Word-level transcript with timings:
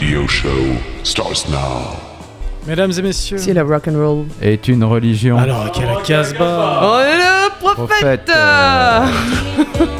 radio 0.00 0.26
show 0.26 0.78
starts 1.02 1.46
now. 1.50 1.94
Mesdames 2.66 2.92
et 2.98 3.02
messieurs. 3.02 3.36
Si 3.36 3.52
la 3.52 3.62
rock 3.62 3.86
and 3.86 3.98
roll. 3.98 4.26
Est 4.40 4.66
une 4.68 4.82
religion. 4.82 5.36
Alors, 5.36 5.70
quelle 5.72 5.90
Casbah 6.06 6.80
Oh 6.82 7.00
le 7.02 7.74
prophète, 7.74 8.24
Prophète, 8.24 8.30
euh, 8.34 9.06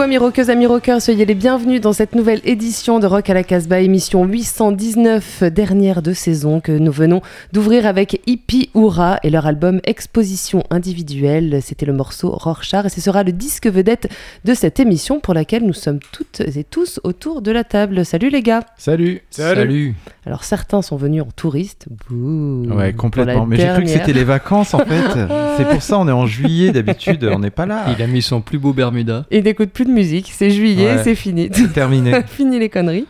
vous 0.00 0.04
amis 0.04 0.16
rockeuses, 0.16 0.48
amis 0.48 0.64
rockeurs, 0.64 1.02
soyez 1.02 1.26
les 1.26 1.34
bienvenus 1.34 1.78
dans 1.78 1.92
cette 1.92 2.14
nouvelle 2.14 2.40
édition 2.44 3.00
de 3.00 3.06
Rock 3.06 3.28
à 3.28 3.34
la 3.34 3.44
Casbah, 3.44 3.80
émission 3.80 4.24
819, 4.24 5.42
dernière 5.52 6.00
de 6.00 6.14
saison 6.14 6.60
que 6.60 6.72
nous 6.72 6.90
venons 6.90 7.20
d'ouvrir 7.52 7.84
avec 7.84 8.22
Hippie 8.26 8.70
Oura 8.72 9.18
et 9.22 9.28
leur 9.28 9.46
album 9.46 9.78
Exposition 9.84 10.64
individuelle. 10.70 11.60
C'était 11.62 11.84
le 11.84 11.92
morceau 11.92 12.30
Rorschach 12.30 12.86
et 12.86 12.88
ce 12.88 13.02
sera 13.02 13.24
le 13.24 13.32
disque 13.32 13.66
vedette 13.66 14.08
de 14.46 14.54
cette 14.54 14.80
émission 14.80 15.20
pour 15.20 15.34
laquelle 15.34 15.66
nous 15.66 15.74
sommes 15.74 15.98
toutes 16.12 16.40
et 16.40 16.64
tous 16.64 16.98
autour 17.04 17.42
de 17.42 17.50
la 17.50 17.62
table. 17.62 18.06
Salut 18.06 18.30
les 18.30 18.40
gars 18.40 18.62
Salut. 18.78 19.20
Salut. 19.28 19.94
Alors 20.24 20.44
certains 20.44 20.80
sont 20.80 20.96
venus 20.96 21.22
en 21.22 21.28
touriste. 21.36 21.88
Bouh, 22.08 22.64
Ouais, 22.70 22.94
complètement. 22.94 23.44
Mais 23.44 23.56
j'ai 23.56 23.68
cru 23.68 23.82
que 23.82 23.90
c'était 23.90 24.14
les 24.14 24.24
vacances 24.24 24.72
en 24.72 24.78
fait. 24.78 25.28
C'est 25.58 25.68
pour 25.68 25.82
ça 25.82 25.98
on 25.98 26.08
est 26.08 26.12
en 26.12 26.24
juillet 26.24 26.72
d'habitude, 26.72 27.28
on 27.30 27.40
n'est 27.40 27.50
pas 27.50 27.66
là. 27.66 27.84
Il 27.94 28.02
a 28.02 28.06
mis 28.06 28.22
son 28.22 28.40
plus 28.40 28.58
beau 28.58 28.72
Bermuda. 28.72 29.26
Et 29.30 29.42
n'écoute 29.42 29.68
plus 29.68 29.89
de 29.90 29.94
musique, 29.94 30.32
c'est 30.34 30.50
juillet, 30.50 30.96
Ouais. 30.96 31.02
c'est 31.04 31.14
fini. 31.14 31.50
C'est 31.52 31.72
terminé. 31.74 32.22
fini 32.26 32.58
les 32.58 32.68
conneries. 32.70 33.06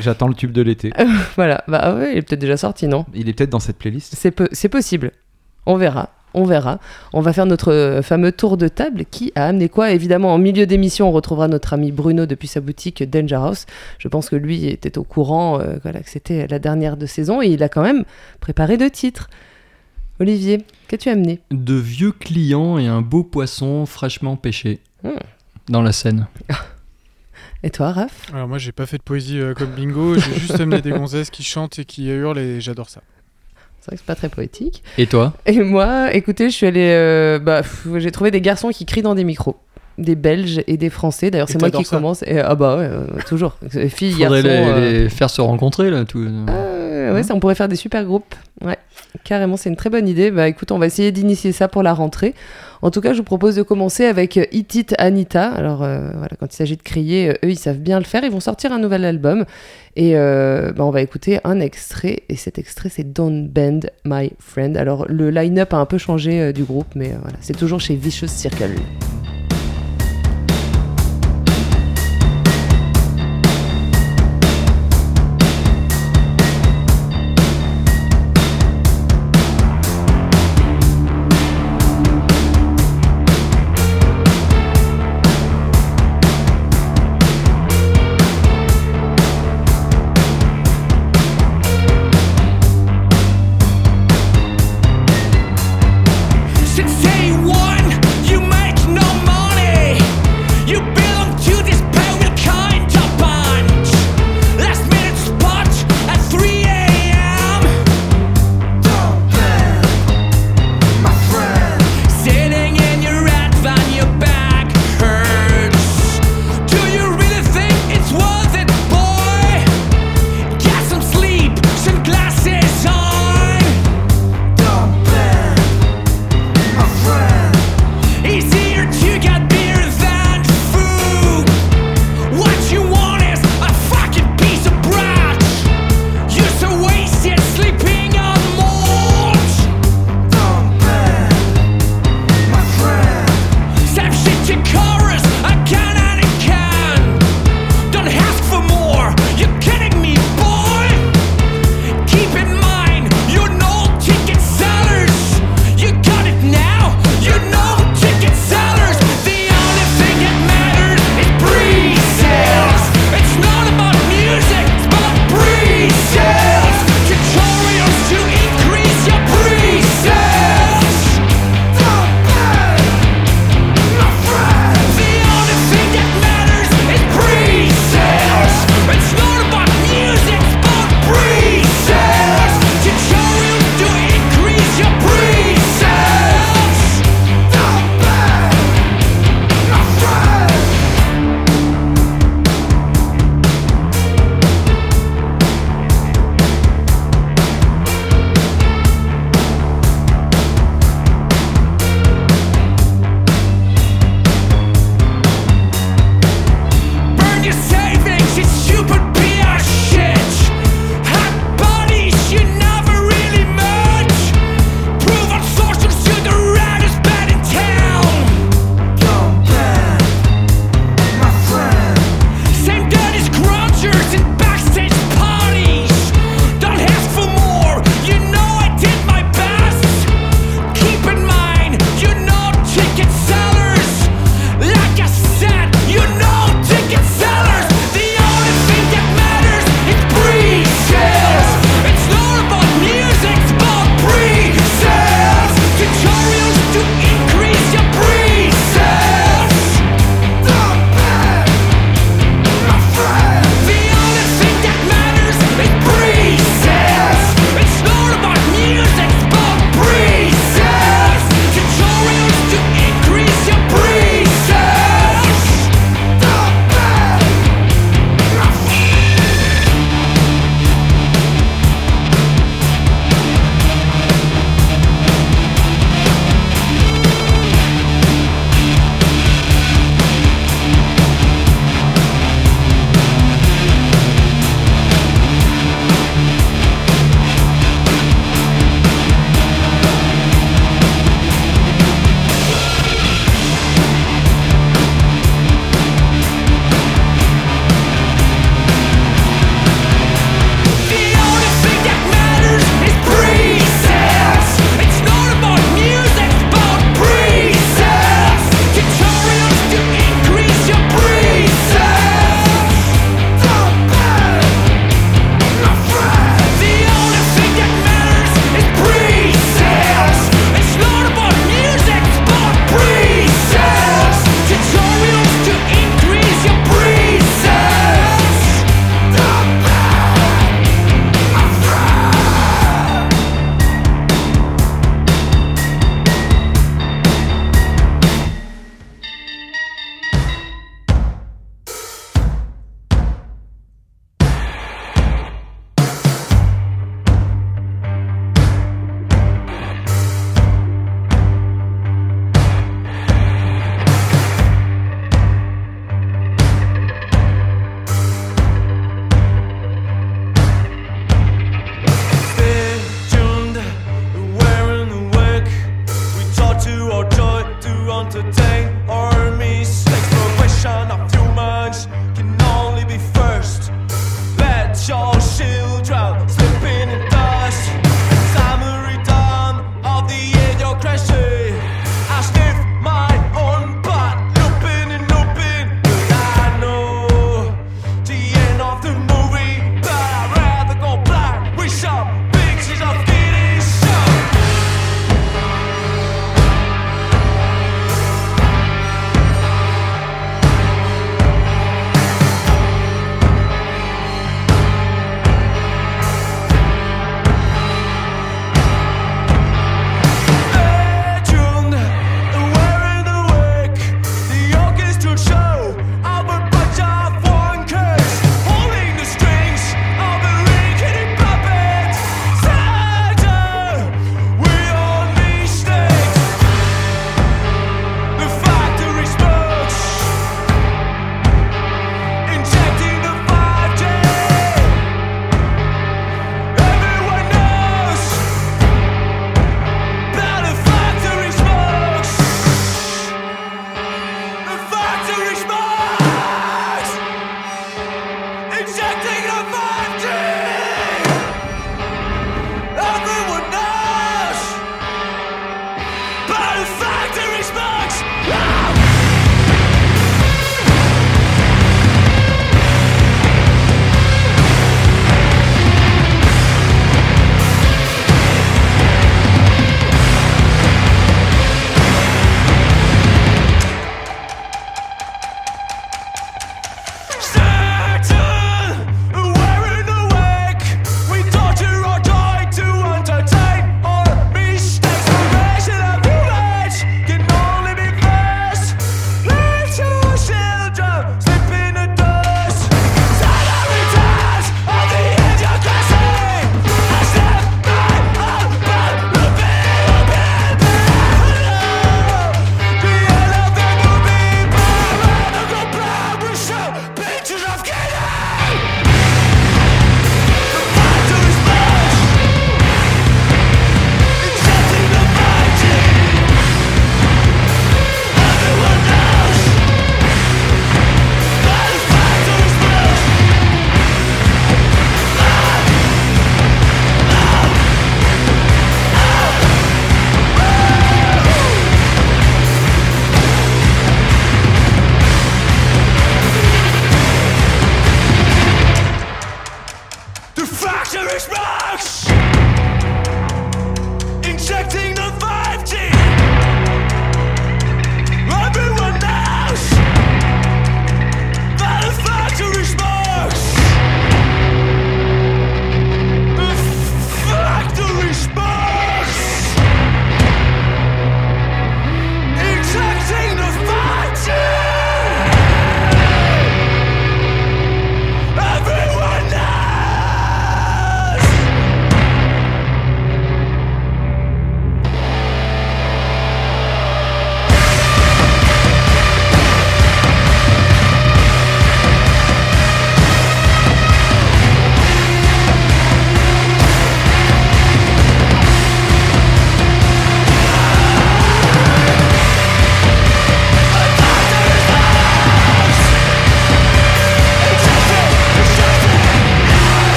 J'attends 0.00 0.28
le 0.28 0.34
tube 0.34 0.52
de 0.52 0.62
l'été. 0.62 0.92
Voilà, 1.36 1.64
bah 1.68 1.80
ah 1.82 1.94
ouais, 1.94 2.12
il 2.12 2.18
est 2.18 2.22
peut-être 2.22 2.40
déjà 2.40 2.56
sorti, 2.56 2.86
non? 2.86 3.06
Il 3.14 3.28
est 3.28 3.32
peut-être 3.32 3.50
dans 3.50 3.60
cette 3.60 3.78
playlist. 3.78 4.14
C'est 4.16 4.30
peu- 4.30 4.48
possible. 4.70 5.12
On 5.64 5.76
verra. 5.76 6.10
On 6.34 6.44
verra. 6.44 6.80
On 7.14 7.22
va 7.22 7.32
faire 7.32 7.46
notre 7.46 7.72
euh, 7.72 8.02
fameux 8.02 8.30
tour 8.30 8.58
de 8.58 8.68
table 8.68 9.04
qui 9.10 9.32
a 9.36 9.46
amené 9.46 9.70
quoi? 9.70 9.92
Évidemment, 9.92 10.34
en 10.34 10.38
milieu 10.38 10.66
d'émission, 10.66 11.08
on 11.08 11.12
retrouvera 11.12 11.48
notre 11.48 11.72
ami 11.72 11.92
Bruno 11.92 12.26
depuis 12.26 12.46
sa 12.48 12.60
boutique 12.60 13.02
Danger 13.08 13.36
House. 13.36 13.64
Je 13.98 14.08
pense 14.08 14.28
que 14.28 14.36
lui 14.36 14.66
était 14.66 14.98
au 14.98 15.02
courant 15.04 15.58
euh, 15.60 15.76
voilà, 15.82 16.00
que 16.00 16.10
c'était 16.10 16.46
la 16.46 16.58
dernière 16.58 16.98
de 16.98 17.06
saison 17.06 17.40
et 17.40 17.46
il 17.46 17.62
a 17.62 17.70
quand 17.70 17.82
même 17.82 18.04
préparé 18.40 18.76
deux 18.76 18.90
titres. 18.90 19.30
Olivier, 20.20 20.58
qu'as-tu 20.88 21.08
amené? 21.08 21.40
De 21.50 21.74
vieux 21.74 22.12
clients 22.12 22.78
et 22.78 22.86
un 22.86 23.00
beau 23.02 23.22
poisson 23.22 23.86
fraîchement 23.86 24.36
pêché. 24.36 24.80
Hmm. 25.04 25.10
Dans 25.68 25.82
la 25.82 25.92
Seine. 25.92 26.26
Et 27.62 27.70
toi, 27.70 27.90
Raph? 27.92 28.30
Alors, 28.32 28.46
moi, 28.48 28.58
j'ai 28.58 28.72
pas 28.72 28.86
fait 28.86 28.98
de 28.98 29.02
poésie 29.02 29.40
euh, 29.40 29.54
comme 29.54 29.70
bingo, 29.70 30.14
j'ai 30.18 30.34
juste 30.38 30.60
amené 30.60 30.80
des 30.82 30.90
gonzesses 30.90 31.30
qui 31.30 31.42
chantent 31.42 31.78
et 31.78 31.84
qui 31.84 32.08
hurlent 32.08 32.38
et 32.38 32.60
j'adore 32.60 32.88
ça. 32.88 33.00
C'est 33.80 33.86
vrai 33.92 33.96
que 33.96 34.00
c'est 34.02 34.06
pas 34.06 34.14
très 34.16 34.28
poétique. 34.28 34.82
Et 34.98 35.06
toi? 35.06 35.32
Et 35.46 35.58
moi, 35.60 36.12
écoutez, 36.12 36.50
je 36.50 36.54
suis 36.54 36.66
allée. 36.66 36.90
euh, 36.92 37.38
bah, 37.38 37.62
pff, 37.62 37.86
j'ai 37.98 38.10
trouvé 38.10 38.30
des 38.30 38.40
garçons 38.40 38.68
qui 38.70 38.84
crient 38.84 39.02
dans 39.02 39.14
des 39.14 39.24
micros. 39.24 39.56
Des 39.98 40.14
Belges 40.16 40.60
et 40.66 40.76
des 40.76 40.90
Français. 40.90 41.30
D'ailleurs, 41.30 41.48
Et 41.48 41.52
c'est 41.52 41.58
moi 41.58 41.68
qui 41.68 41.72
t'adores 41.72 41.86
ça? 41.86 41.96
commence. 41.96 42.22
Et, 42.24 42.38
ah 42.38 42.54
bah 42.54 42.76
ouais, 42.76 42.84
euh, 42.90 43.06
toujours. 43.26 43.56
Les 43.72 43.88
filles, 43.88 44.12
Faudrait 44.12 44.42
garçons. 44.42 44.48
les, 44.48 44.68
euh, 44.68 45.02
les 45.04 45.08
faire 45.08 45.30
se 45.30 45.40
rencontrer 45.40 45.90
là. 45.90 46.04
Tout. 46.04 46.18
euh, 46.20 46.44
on 47.30 47.40
pourrait 47.40 47.54
faire 47.54 47.68
des 47.68 47.76
super 47.76 48.04
groupes. 48.04 48.34
Carrément, 49.24 49.56
c'est 49.56 49.70
une 49.70 49.76
très 49.76 49.90
bonne 49.90 50.08
idée. 50.08 50.30
Bah 50.30 50.48
écoute, 50.48 50.70
on 50.72 50.78
va 50.78 50.86
essayer 50.86 51.10
d'initier 51.10 51.52
ça 51.52 51.68
pour 51.68 51.82
la 51.82 51.94
rentrée. 51.94 52.34
En 52.82 52.90
tout 52.90 53.00
cas, 53.00 53.12
je 53.12 53.18
vous 53.18 53.24
propose 53.24 53.56
de 53.56 53.62
commencer 53.62 54.04
avec 54.04 54.36
euh, 54.36 54.44
Eat 54.52 54.74
It 54.74 54.94
Anita. 54.98 55.48
Alors 55.48 55.82
euh, 55.82 56.10
voilà, 56.12 56.36
quand 56.38 56.52
il 56.52 56.56
s'agit 56.56 56.76
de 56.76 56.82
crier, 56.82 57.30
euh, 57.30 57.32
eux, 57.44 57.50
ils 57.50 57.58
savent 57.58 57.78
bien 57.78 57.98
le 57.98 58.04
faire. 58.04 58.22
Ils 58.24 58.30
vont 58.30 58.40
sortir 58.40 58.72
un 58.72 58.78
nouvel 58.78 59.04
album. 59.04 59.44
Et 59.96 60.12
euh, 60.14 60.72
bah, 60.72 60.84
on 60.84 60.90
va 60.90 61.00
écouter 61.00 61.40
un 61.44 61.58
extrait. 61.60 62.22
Et 62.28 62.36
cet 62.36 62.58
extrait, 62.58 62.90
c'est 62.90 63.12
Don't 63.12 63.48
Bend 63.48 63.80
My 64.04 64.32
Friend. 64.38 64.76
Alors 64.76 65.06
le 65.08 65.30
line-up 65.30 65.72
a 65.72 65.78
un 65.78 65.86
peu 65.86 65.98
changé 65.98 66.40
euh, 66.40 66.52
du 66.52 66.64
groupe, 66.64 66.94
mais 66.94 67.12
euh, 67.12 67.30
c'est 67.40 67.56
toujours 67.56 67.80
chez 67.80 67.94
Vicious 67.94 68.28
Circle. 68.28 68.74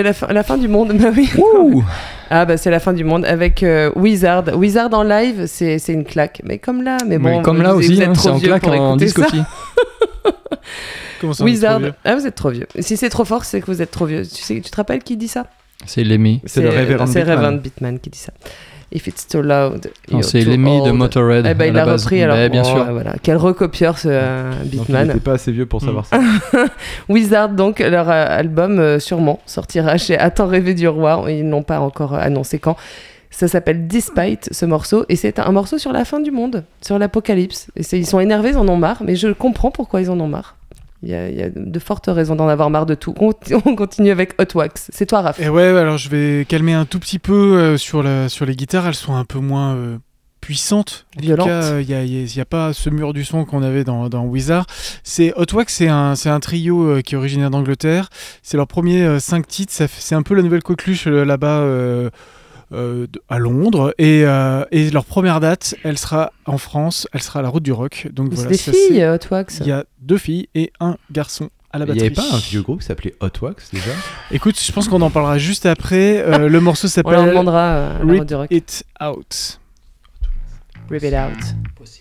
C'est 0.00 0.04
la 0.04 0.12
fin, 0.14 0.26
la 0.32 0.42
fin 0.42 0.56
du 0.56 0.66
monde, 0.66 0.92
bah 0.98 1.10
oui. 1.14 1.28
Ouh. 1.36 1.84
Ah 2.30 2.46
bah 2.46 2.56
c'est 2.56 2.70
la 2.70 2.80
fin 2.80 2.94
du 2.94 3.04
monde 3.04 3.26
avec 3.26 3.62
euh, 3.62 3.90
Wizard. 3.96 4.44
Wizard 4.56 4.88
en 4.94 5.02
live, 5.02 5.44
c'est 5.46 5.78
c'est 5.78 5.92
une 5.92 6.04
claque. 6.04 6.40
Mais 6.42 6.56
comme 6.56 6.82
là, 6.82 6.96
mais 7.06 7.18
bon. 7.18 7.36
Mais 7.36 7.42
comme 7.42 7.60
là 7.60 7.74
vous- 7.74 7.80
aussi, 7.80 7.96
vous 7.96 8.00
êtes 8.00 8.08
hein, 8.08 8.12
trop 8.14 8.22
c'est 8.22 8.30
en 8.30 8.36
vieux 8.36 8.48
claque 8.48 8.62
pour 8.62 8.72
en. 8.72 8.96
Comment 11.20 11.34
ça, 11.34 11.44
Wizard. 11.44 11.82
Ah 12.02 12.14
vous 12.14 12.26
êtes 12.26 12.34
trop 12.34 12.48
vieux. 12.48 12.66
Si 12.78 12.96
c'est 12.96 13.10
trop 13.10 13.26
fort, 13.26 13.44
c'est 13.44 13.60
que 13.60 13.66
vous 13.66 13.82
êtes 13.82 13.90
trop 13.90 14.06
vieux. 14.06 14.22
Tu 14.22 14.42
sais, 14.42 14.58
tu 14.62 14.70
te 14.70 14.76
rappelles 14.76 15.02
qui 15.02 15.18
dit 15.18 15.28
ça? 15.28 15.44
C'est 15.84 16.02
l'aimé. 16.02 16.40
C'est 16.46 16.62
le 16.62 16.70
révérend 16.70 17.04
C'est 17.06 17.18
Beatman. 17.20 17.36
Reverend 17.36 17.56
Beatman 17.60 17.98
qui 17.98 18.08
dit 18.08 18.18
ça. 18.18 18.32
If 18.92 19.06
it's 19.06 19.26
too 19.28 19.40
loud, 19.42 19.90
c'est 20.22 20.40
l'aimé 20.40 20.80
de. 20.84 20.90
Motorhead. 20.90 21.46
Eh 21.48 21.54
ben, 21.54 21.64
à 21.64 21.68
il 21.68 21.74
la 21.74 21.84
repris 21.84 22.22
alors. 22.24 22.50
Bien 22.50 22.62
Oh, 22.64 22.68
sûr. 22.68 22.92
voilà. 22.92 23.14
Quel 23.22 23.36
recopieur 23.36 23.96
ce 23.98 24.08
euh, 24.10 24.50
Donc, 24.50 24.60
il 24.72 24.78
Beatman. 24.80 25.06
n'était 25.08 25.20
pas 25.20 25.32
assez 25.34 25.52
vieux 25.52 25.66
pour 25.66 25.80
savoir 25.80 26.06
ça. 26.06 26.18
Wizard, 27.08 27.50
donc, 27.50 27.78
leur 27.78 28.08
euh, 28.10 28.26
album, 28.28 28.78
euh, 28.78 28.98
sûrement, 28.98 29.40
sortira 29.46 29.96
chez 29.96 30.18
Attends 30.18 30.48
rêver 30.48 30.74
du 30.74 30.88
roi. 30.88 31.24
Ils 31.28 31.48
n'ont 31.48 31.62
pas 31.62 31.78
encore 31.80 32.14
euh, 32.14 32.18
annoncé 32.20 32.58
quand. 32.58 32.76
Ça 33.30 33.46
s'appelle 33.46 33.86
Despite, 33.86 34.48
ce 34.52 34.66
morceau. 34.66 35.04
Et 35.08 35.14
c'est 35.14 35.38
un 35.38 35.52
morceau 35.52 35.78
sur 35.78 35.92
la 35.92 36.04
fin 36.04 36.18
du 36.18 36.32
monde, 36.32 36.64
sur 36.80 36.98
l'apocalypse. 36.98 37.68
Ils 37.92 38.06
sont 38.06 38.18
énervés, 38.18 38.50
ils 38.50 38.58
en 38.58 38.68
ont 38.68 38.76
marre. 38.76 39.02
Mais 39.04 39.14
je 39.14 39.28
comprends 39.28 39.70
pourquoi 39.70 40.00
ils 40.00 40.10
en 40.10 40.18
ont 40.18 40.26
marre. 40.26 40.56
Il 41.02 41.08
y 41.08 41.14
a, 41.14 41.28
il 41.30 41.36
y 41.36 41.42
a 41.42 41.48
de 41.48 41.78
fortes 41.78 42.06
raisons 42.08 42.36
d'en 42.36 42.48
avoir 42.48 42.68
marre 42.70 42.86
de 42.86 42.94
tout. 42.94 43.14
On, 43.20 43.32
on 43.64 43.74
continue 43.74 44.10
avec 44.10 44.34
Hot 44.40 44.54
Wax. 44.56 44.90
C'est 44.92 45.06
toi, 45.06 45.22
Raph. 45.22 45.40
Et 45.40 45.48
ouais, 45.48 45.64
alors 45.64 45.98
je 45.98 46.08
vais 46.08 46.44
calmer 46.46 46.74
un 46.74 46.84
tout 46.84 46.98
petit 46.98 47.18
peu 47.18 47.32
euh, 47.32 47.76
sur, 47.76 48.02
la, 48.02 48.28
sur 48.28 48.44
les 48.46 48.54
guitares. 48.54 48.86
Elles 48.86 48.94
sont 48.94 49.14
un 49.14 49.24
peu 49.24 49.38
moins 49.38 49.74
euh, 49.74 49.96
puissantes. 50.40 51.06
En 51.16 51.20
tout 51.20 51.26
Violentes. 51.26 51.48
euh, 51.48 51.82
Il 51.86 52.24
n'y 52.24 52.40
a, 52.40 52.44
pas 52.44 52.72
ce 52.72 52.90
mur 52.90 53.12
du 53.12 53.24
son 53.24 53.44
qu'on 53.44 53.62
avait 53.62 53.84
dans, 53.84 54.08
dans 54.08 54.24
Wizard. 54.24 54.66
C'est 55.04 55.32
Hot 55.36 55.54
Wax, 55.54 55.72
c'est 55.74 55.88
un, 55.88 56.40
trio 56.40 56.82
euh, 56.82 57.00
qui 57.02 57.14
est 57.14 57.18
originaire 57.18 57.50
d'Angleterre. 57.50 58.08
C'est 58.42 58.56
leur 58.56 58.66
premier 58.66 59.02
euh, 59.02 59.18
cinq 59.20 59.46
titres. 59.46 59.72
C'est 59.72 60.14
un 60.14 60.22
peu 60.22 60.34
la 60.34 60.42
nouvelle 60.42 60.62
coqueluche 60.62 61.06
euh, 61.06 61.24
là-bas. 61.24 62.10
Euh, 62.72 63.06
euh, 63.06 63.06
à 63.28 63.38
Londres 63.38 63.94
et, 63.98 64.24
euh, 64.24 64.64
et 64.70 64.90
leur 64.90 65.04
première 65.04 65.40
date 65.40 65.74
elle 65.82 65.98
sera 65.98 66.32
en 66.46 66.58
France 66.58 67.08
elle 67.12 67.22
sera 67.22 67.40
à 67.40 67.42
la 67.42 67.48
route 67.48 67.62
du 67.62 67.72
rock 67.72 68.08
donc 68.12 68.32
voilà 68.32 68.50
des 68.50 68.56
ça, 68.56 68.72
filles, 68.72 69.04
Hot 69.04 69.26
Wax. 69.30 69.58
il 69.60 69.66
y 69.66 69.72
a 69.72 69.84
deux 70.00 70.18
filles 70.18 70.48
et 70.54 70.72
un 70.80 70.96
garçon 71.10 71.50
à 71.72 71.78
la 71.78 71.86
Il 71.86 71.92
n'y 71.94 72.00
avait 72.00 72.10
pas 72.10 72.24
un 72.32 72.38
vieux 72.38 72.62
groupe 72.62 72.80
qui 72.80 72.86
s'appelait 72.86 73.14
Hot 73.20 73.30
Wax 73.42 73.70
déjà? 73.72 73.92
Écoute, 74.30 74.60
je 74.60 74.72
pense 74.72 74.88
qu'on 74.88 75.00
en 75.02 75.10
parlera 75.10 75.38
juste 75.38 75.66
après. 75.66 76.18
Euh, 76.18 76.48
le 76.48 76.60
morceau 76.60 76.88
On 76.88 77.10
leur 77.10 77.20
s'appelle 77.20 77.28
demandera 77.28 77.60
euh, 77.60 77.94
à 78.00 78.04
la 78.04 78.10
Rip 78.12 78.18
route 78.20 78.28
du 78.28 78.34
rock. 78.34 78.48
It 78.50 78.84
Out. 79.00 79.60
Rip 80.90 81.04
it 81.04 81.14
out. 81.14 81.38
Kiss 81.76 82.00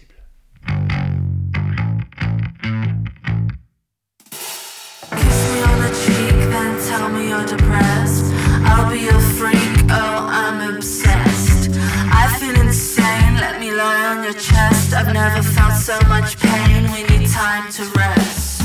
your 14.33 14.39
chest. 14.39 14.93
I've 14.93 15.11
never 15.11 15.41
felt 15.41 15.73
so 15.73 15.97
much 16.07 16.37
pain, 16.37 16.83
we 16.91 17.01
need 17.03 17.27
time 17.29 17.71
to 17.71 17.83
rest. 17.97 18.61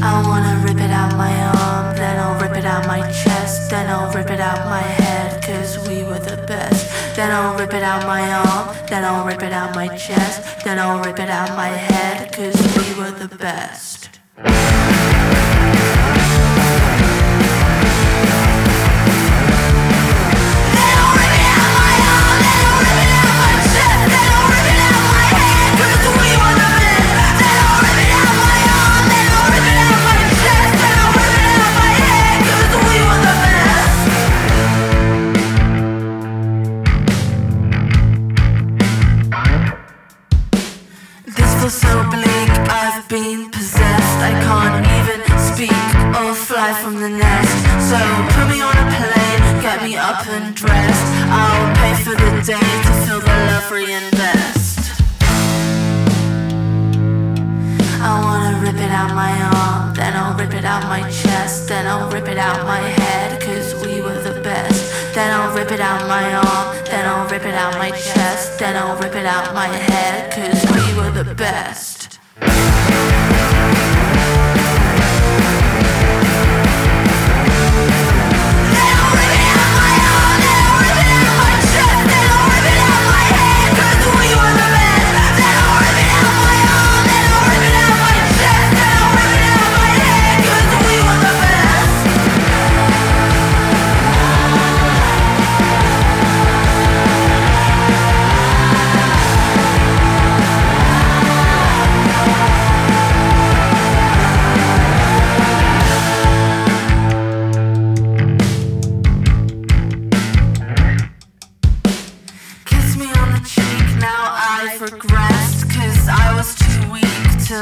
I 0.00 0.22
wanna 0.26 0.62
rip 0.64 0.80
it 0.80 0.90
out 0.90 1.14
my 1.16 1.34
arm, 1.58 1.96
then 1.96 2.18
I'll 2.18 2.40
rip 2.40 2.56
it 2.56 2.64
out 2.64 2.86
my 2.86 3.02
chest, 3.10 3.70
then 3.70 3.90
I'll 3.90 4.10
rip 4.14 4.30
it 4.30 4.40
out 4.40 4.64
my 4.64 4.80
head, 4.80 5.42
cause 5.42 5.76
we 5.88 6.04
were 6.04 6.20
the 6.20 6.42
best. 6.46 7.16
Then 7.16 7.30
I'll 7.30 7.58
rip 7.58 7.74
it 7.74 7.82
out 7.82 8.06
my 8.06 8.24
arm, 8.32 8.74
then 8.88 9.04
I'll 9.04 9.26
rip 9.26 9.42
it 9.42 9.52
out 9.52 9.74
my 9.74 9.88
chest, 9.96 10.64
then 10.64 10.78
I'll 10.78 11.02
rip 11.04 11.18
it 11.18 11.28
out 11.28 11.50
my 11.54 11.68
head, 11.68 12.32
cause 12.32 12.56
we 12.78 12.86
were 12.98 13.10
the 13.10 13.28
best. 13.36 14.08
So 47.88 47.96
put 48.36 48.50
me 48.50 48.60
on 48.60 48.76
a 48.76 48.86
plane, 49.00 49.62
get 49.62 49.82
me 49.82 49.96
up 49.96 50.26
and 50.26 50.54
dressed. 50.54 51.06
I'll 51.32 51.74
pay 51.76 51.94
for 52.04 52.10
the 52.10 52.32
day 52.44 52.68
to 52.84 52.92
feel 53.06 53.18
the 53.18 53.36
love 53.48 53.70
reinvest. 53.70 55.00
I 58.02 58.20
wanna 58.22 58.58
rip 58.60 58.76
it 58.76 58.90
out 58.90 59.14
my 59.14 59.32
arm, 59.56 59.94
then 59.94 60.12
I'll 60.14 60.36
rip 60.36 60.52
it 60.52 60.66
out 60.66 60.82
my 60.82 61.00
chest, 61.08 61.68
then 61.68 61.86
I'll 61.86 62.10
rip 62.10 62.28
it 62.28 62.36
out 62.36 62.66
my 62.66 62.80
head, 63.00 63.40
cause 63.40 63.74
we 63.82 64.02
were 64.02 64.20
the 64.20 64.38
best. 64.42 65.14
Then 65.14 65.32
I'll 65.32 65.54
rip 65.56 65.72
it 65.72 65.80
out 65.80 66.06
my 66.06 66.34
arm, 66.34 66.76
then 66.84 67.06
I'll 67.08 67.26
rip 67.30 67.46
it 67.46 67.54
out 67.54 67.78
my 67.78 67.90
chest, 67.90 68.58
then 68.58 68.76
I'll 68.76 68.98
rip 68.98 69.14
it 69.14 69.24
out 69.24 69.54
my 69.54 69.68
head, 69.68 70.30
cause 70.30 70.60
we 70.76 70.94
were 70.94 71.10
the 71.10 71.34
best. 71.34 72.18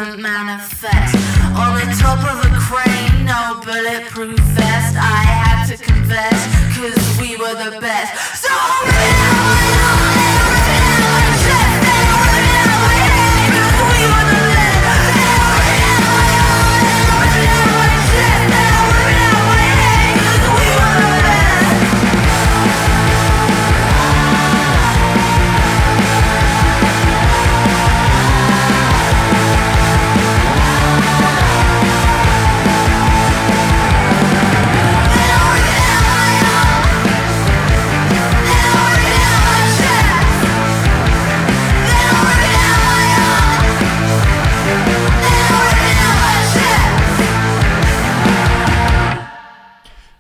To 0.05 0.17
manifest. 0.19 1.17
On 1.57 1.73
the 1.75 1.87
top 1.99 2.21
of 2.21 2.45
a 2.45 2.53
crane, 2.61 3.25
no 3.25 3.63
bulletproof 3.65 4.39
vest. 4.53 4.95
I 4.97 5.25
had 5.25 5.67
to 5.69 5.83
confess, 5.83 6.39
cause 6.77 7.19
we 7.19 7.37
were 7.37 7.55
the 7.55 7.81
best. 7.81 8.43
So 8.43 8.49
oh, 8.51 8.83
rip 8.85 8.93
oh, 8.93 10.13
oh, 10.13 10.16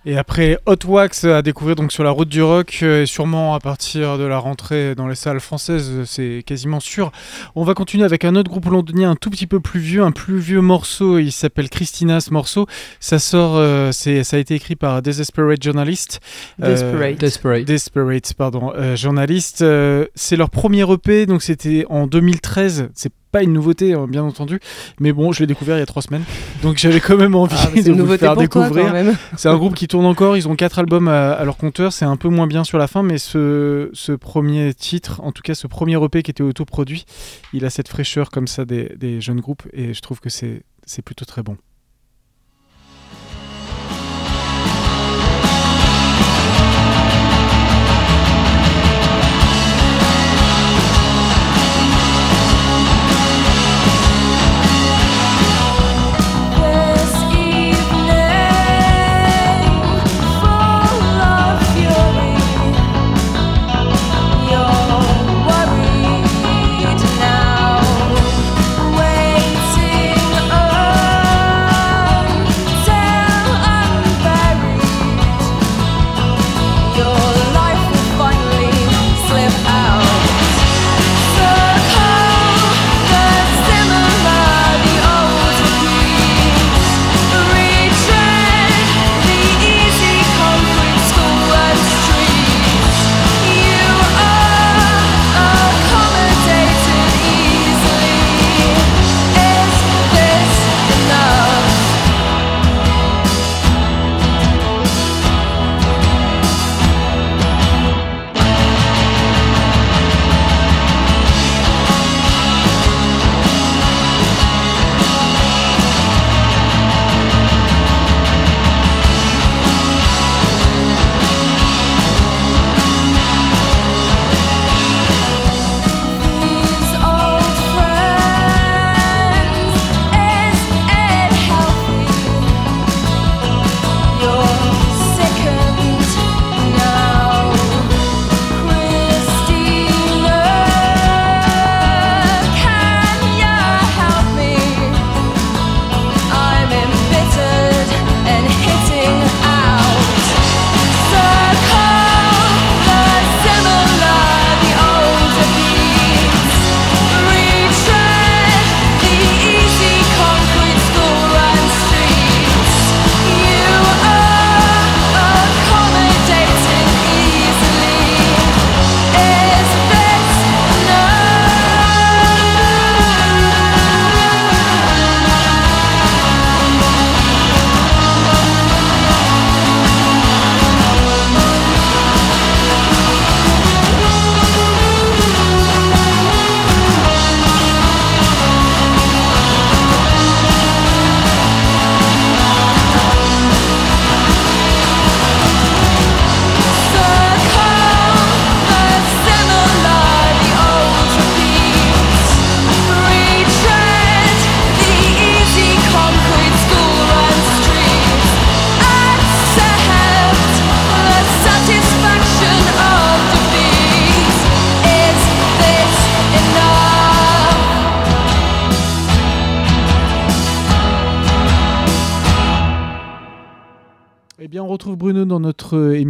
Et 0.08 0.16
après 0.16 0.56
Hot 0.66 0.86
Wax 0.86 1.24
à 1.24 1.42
découvrir 1.42 1.74
donc 1.74 1.90
sur 1.90 2.04
la 2.04 2.12
route 2.12 2.28
du 2.28 2.40
rock, 2.40 2.78
euh, 2.82 3.02
et 3.02 3.06
sûrement 3.06 3.56
à 3.56 3.58
partir 3.58 4.18
de 4.18 4.22
la 4.22 4.38
rentrée 4.38 4.94
dans 4.94 5.08
les 5.08 5.16
salles 5.16 5.40
françaises, 5.40 5.90
euh, 5.90 6.04
c'est 6.06 6.44
quasiment 6.46 6.78
sûr. 6.78 7.10
On 7.56 7.64
va 7.64 7.74
continuer 7.74 8.04
avec 8.04 8.24
un 8.24 8.36
autre 8.36 8.48
groupe 8.48 8.66
londonien 8.66 9.10
un 9.10 9.16
tout 9.16 9.30
petit 9.30 9.48
peu 9.48 9.58
plus 9.58 9.80
vieux, 9.80 10.04
un 10.04 10.12
plus 10.12 10.38
vieux 10.38 10.60
morceau. 10.60 11.18
Il 11.18 11.32
s'appelle 11.32 11.68
Christina 11.68 12.20
ce 12.20 12.32
morceau. 12.32 12.68
Ça 13.00 13.18
sort, 13.18 13.56
euh, 13.56 13.90
c'est, 13.90 14.22
ça 14.22 14.36
a 14.36 14.38
été 14.38 14.54
écrit 14.54 14.76
par 14.76 15.02
Desperate 15.02 15.60
Journalist. 15.60 16.20
Euh, 16.62 16.70
Desperate. 16.70 17.18
Desperate. 17.18 17.64
Desperate, 17.64 18.34
pardon, 18.34 18.72
euh, 18.76 18.94
journaliste. 18.94 19.62
euh, 19.62 20.06
c'est 20.14 20.36
leur 20.36 20.50
premier 20.50 20.88
EP, 20.88 21.26
donc 21.26 21.42
c'était 21.42 21.84
en 21.88 22.06
2013. 22.06 22.90
C'est 22.94 23.12
pas 23.32 23.42
une 23.42 23.52
nouveauté, 23.52 23.92
hein, 23.94 24.06
bien 24.08 24.22
entendu. 24.22 24.60
Mais 25.00 25.12
bon, 25.12 25.32
je 25.32 25.40
l'ai 25.40 25.46
découvert 25.46 25.76
il 25.76 25.80
y 25.80 25.82
a 25.82 25.86
trois 25.86 26.02
semaines. 26.02 26.24
Donc 26.62 26.78
j'avais 26.78 27.00
quand 27.00 27.16
même 27.16 27.34
envie 27.34 27.54
Ah, 27.58 27.68
de 27.82 27.92
vous 27.92 28.16
faire 28.16 28.36
découvrir. 28.36 28.94
C'est 29.36 29.48
un 29.48 29.56
groupe 29.56 29.74
qui 29.74 29.88
tourne 29.88 30.06
encore. 30.06 30.36
Ils 30.36 30.48
ont 30.48 30.56
quatre 30.56 30.78
albums 30.78 31.08
à, 31.08 31.32
à 31.32 31.44
leur 31.44 31.56
compteur. 31.56 31.92
C'est 31.92 32.04
un 32.04 32.16
peu 32.16 32.28
moins 32.28 32.46
bien 32.46 32.64
sur 32.64 32.78
la 32.78 32.86
fin, 32.86 33.02
mais 33.02 33.18
ce, 33.18 33.90
ce 33.92 34.12
premier 34.12 34.74
titre, 34.74 35.20
en 35.22 35.32
tout 35.32 35.42
cas 35.42 35.54
ce 35.54 35.66
premier 35.66 36.02
EP 36.02 36.22
qui 36.22 36.30
était 36.30 36.42
autoproduit, 36.42 37.04
il 37.52 37.64
a 37.64 37.70
cette 37.70 37.88
fraîcheur 37.88 38.30
comme 38.30 38.46
ça 38.46 38.64
des, 38.64 38.92
des 38.96 39.20
jeunes 39.20 39.40
groupes 39.40 39.62
et 39.72 39.92
je 39.94 40.00
trouve 40.00 40.20
que 40.20 40.30
c'est 40.30 40.62
plutôt 41.04 41.24
très 41.24 41.42
bon. 41.42 41.56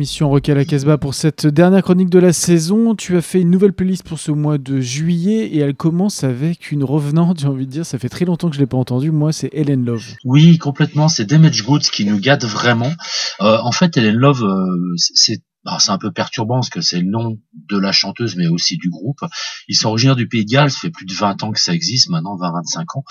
Notre 0.06 0.22
euh, 0.22 0.22
émission 0.22 0.28
Rock 0.28 0.48
à 0.48 0.54
la 0.54 0.64
Casbah 0.64 0.98
pour 0.98 1.14
cette 1.14 1.46
dernière 1.46 1.82
chronique 1.82 2.10
de 2.10 2.18
la 2.18 2.32
saison. 2.32 2.94
Tu 2.94 3.16
as 3.16 3.22
fait 3.22 3.40
une 3.40 3.50
nouvelle 3.50 3.72
playlist 3.72 4.04
pour 4.04 4.18
ce 4.18 4.30
mois 4.30 4.56
de 4.58 4.80
juillet 4.80 5.46
et 5.46 5.58
elle 5.58 5.74
commence 5.74 6.22
avec 6.22 6.70
une 6.70 6.84
revenante, 6.84 7.40
j'ai 7.40 7.48
envie 7.48 7.66
de 7.66 7.72
dire. 7.72 7.86
Ça 7.86 7.98
fait 7.98 8.08
très 8.08 8.24
longtemps 8.24 8.48
que 8.48 8.54
je 8.54 8.60
ne 8.60 8.64
l'ai 8.64 8.68
pas 8.68 8.76
entendue. 8.76 9.10
Moi, 9.10 9.32
c'est 9.32 9.50
Helen 9.52 9.84
Love. 9.84 10.14
Oui, 10.24 10.58
complètement. 10.58 11.08
C'est 11.08 11.24
Damage 11.24 11.64
Goods 11.64 11.80
qui 11.92 12.04
nous 12.04 12.18
gâte 12.20 12.44
vraiment. 12.44 12.92
Euh, 13.40 13.58
en 13.62 13.72
fait, 13.72 13.96
Helen 13.96 14.16
Love, 14.16 14.44
euh, 14.44 14.94
c'est 14.96 15.42
c'est 15.80 15.90
un 15.90 15.98
peu 15.98 16.12
perturbant 16.12 16.56
parce 16.56 16.70
que 16.70 16.80
c'est 16.80 17.00
le 17.00 17.10
nom 17.10 17.40
de 17.68 17.76
la 17.76 17.90
chanteuse, 17.90 18.36
mais 18.36 18.46
aussi 18.46 18.76
du 18.76 18.88
groupe. 18.88 19.18
Ils 19.66 19.74
sont 19.74 19.88
originaires 19.88 20.14
du 20.14 20.28
Pays 20.28 20.44
de 20.44 20.50
Galles. 20.50 20.70
Ça 20.70 20.78
fait 20.78 20.90
plus 20.90 21.06
de 21.06 21.12
20 21.12 21.42
ans 21.42 21.50
que 21.50 21.58
ça 21.58 21.74
existe, 21.74 22.08
maintenant 22.08 22.36
20-25 22.36 22.98
ans. 22.98 23.04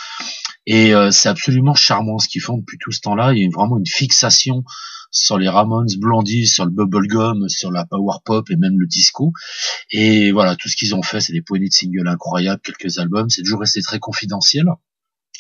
Et 0.66 0.96
euh, 0.96 1.12
c'est 1.12 1.28
absolument 1.28 1.76
charmant 1.76 2.18
ce 2.18 2.30
qu'ils 2.30 2.42
font 2.42 2.58
depuis 2.58 2.78
tout 2.80 2.94
ce 2.94 3.02
temps-là. 3.02 3.34
Il 3.34 3.44
y 3.44 3.46
a 3.46 3.50
vraiment 3.54 3.78
une 3.78 3.86
fixation 3.86 4.64
sur 5.16 5.38
les 5.38 5.50
Ramones, 5.50 5.88
Blondie, 5.98 6.46
sur 6.46 6.66
le 6.66 6.72
bubblegum, 6.72 7.48
sur 7.50 7.72
la 7.72 7.86
power 7.86 8.18
pop 8.26 8.50
et 8.52 8.58
même 8.58 8.78
le 8.78 8.86
disco. 8.86 9.32
Et 9.92 10.32
voilà, 10.32 10.56
tout 10.56 10.68
ce 10.70 10.76
qu'ils 10.76 10.94
ont 10.94 11.02
fait, 11.04 11.22
c'est 11.22 11.34
des 11.34 11.42
poignées 11.42 11.70
de 11.70 11.74
singles 11.74 12.08
incroyables, 12.08 12.62
quelques 12.62 13.00
albums. 13.00 13.30
C'est 13.30 13.42
toujours 13.42 13.62
resté 13.62 13.82
très 13.82 14.00
confidentiel. 14.00 14.66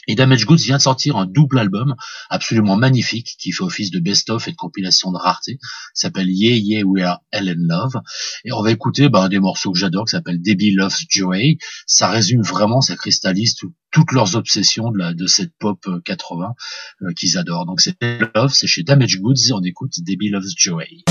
Et 0.07 0.13
Damage 0.13 0.45
Goods 0.45 0.57
vient 0.57 0.77
de 0.77 0.81
sortir 0.83 1.17
un 1.17 1.25
double 1.25 1.57
album 1.57 1.95
absolument 2.29 2.77
magnifique 2.77 3.35
qui 3.39 3.51
fait 3.51 3.63
office 3.63 3.89
de 3.89 3.99
best-of 3.99 4.47
et 4.47 4.51
de 4.51 4.55
compilation 4.55 5.11
de 5.11 5.17
rareté. 5.17 5.57
S'appelle 5.95 6.29
Yeah 6.29 6.55
Yeah 6.57 6.83
We 6.85 7.03
Are 7.03 7.21
Ellen 7.31 7.57
Love. 7.67 7.95
Et 8.43 8.51
on 8.51 8.61
va 8.61 8.71
écouter 8.71 9.09
bah, 9.09 9.29
des 9.29 9.39
morceaux 9.39 9.71
que 9.71 9.79
j'adore 9.79 10.05
qui 10.05 10.11
s'appelle 10.11 10.41
Debbie 10.41 10.71
Loves 10.73 10.99
Joey. 11.09 11.57
Ça 11.87 12.07
résume 12.07 12.43
vraiment, 12.43 12.81
ça 12.81 12.95
cristallise 12.95 13.55
tout- 13.55 13.73
toutes 13.95 14.11
leurs 14.11 14.35
obsessions 14.35 14.91
de, 14.91 14.97
la, 14.97 15.13
de 15.13 15.25
cette 15.25 15.53
pop 15.57 15.79
euh, 15.87 16.01
80 16.03 16.53
euh, 17.01 17.13
qu'ils 17.13 17.37
adorent. 17.37 17.65
Donc 17.65 17.79
c'est 17.79 17.95
Love, 18.35 18.51
c'est 18.53 18.67
chez 18.67 18.83
Damage 18.83 19.21
Goods 19.21 19.37
et 19.47 19.53
on 19.53 19.63
écoute 19.63 19.93
Debbie 20.01 20.27
Loves 20.27 20.49
Joey. 20.57 21.05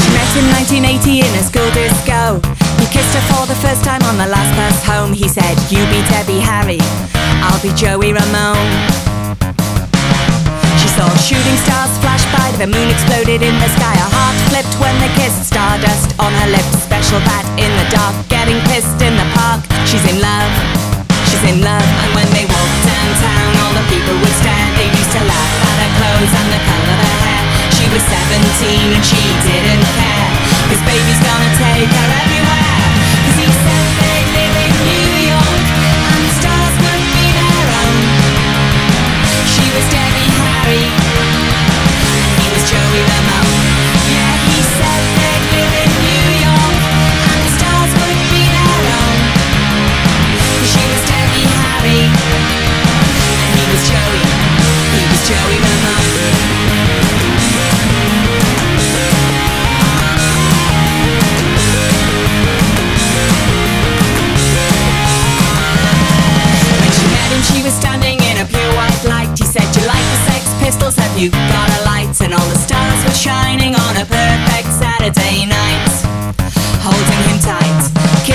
She 0.00 0.08
met 0.14 0.32
in 0.34 0.48
1980 0.48 1.20
in 1.20 1.26
a 1.26 1.42
school 1.42 1.70
disco. 1.74 2.40
He 2.80 2.86
kissed 2.86 3.12
her 3.12 3.20
for 3.28 3.46
the 3.46 3.58
first 3.60 3.84
time 3.84 4.00
on 4.04 4.16
the 4.16 4.28
last 4.28 4.56
bus 4.56 4.82
home. 4.86 5.12
He 5.12 5.28
said, 5.28 5.58
You 5.70 5.84
be 5.92 6.00
Debbie 6.08 6.40
Harry, 6.40 6.80
I'll 7.44 7.60
be 7.60 7.68
Joey 7.76 8.14
Ramone. 8.14 9.02
Saw 11.02 11.10
shooting 11.18 11.58
stars 11.66 11.90
flash 11.98 12.22
by, 12.30 12.46
the 12.62 12.70
moon 12.70 12.86
exploded 12.86 13.42
in 13.42 13.58
the 13.58 13.66
sky. 13.74 13.90
Her 13.90 14.06
heart 14.06 14.38
flipped 14.54 14.70
when 14.78 14.94
they 15.02 15.10
kissed, 15.18 15.50
stardust 15.50 16.14
on 16.22 16.30
her 16.30 16.48
lips. 16.54 16.78
Special 16.78 17.18
bat 17.26 17.42
in 17.58 17.74
the 17.74 17.86
dark, 17.90 18.14
getting 18.30 18.54
pissed 18.70 19.02
in 19.02 19.18
the 19.18 19.26
park. 19.34 19.66
She's 19.82 20.06
in 20.06 20.22
love, 20.22 20.52
she's 21.26 21.42
in 21.42 21.58
love. 21.58 21.82
And 22.06 22.10
when 22.14 22.30
they 22.30 22.46
walked 22.46 22.82
downtown, 22.86 23.50
all 23.66 23.74
the 23.74 23.86
people 23.90 24.14
would 24.14 24.36
stare. 24.46 24.68
They 24.78 24.94
used 24.94 25.10
to 25.18 25.22
laugh 25.26 25.52
at 25.66 25.76
her 25.82 25.92
clothes 25.98 26.32
and 26.38 26.48
the 26.54 26.62
colour 26.70 26.94
of 26.94 27.02
her 27.02 27.18
hair. 27.26 27.42
She 27.74 27.84
was 27.90 28.02
17 28.06 28.94
and 28.94 29.02
she 29.02 29.22
didn't 29.42 29.82
care. 29.98 30.30
Cause 30.70 30.82
baby's 30.86 31.18
gonna 31.18 31.50
take 31.58 31.90
her 31.90 32.08
everywhere. 32.22 32.78
Cause 33.26 33.36
he 33.42 33.48
said 33.50 34.11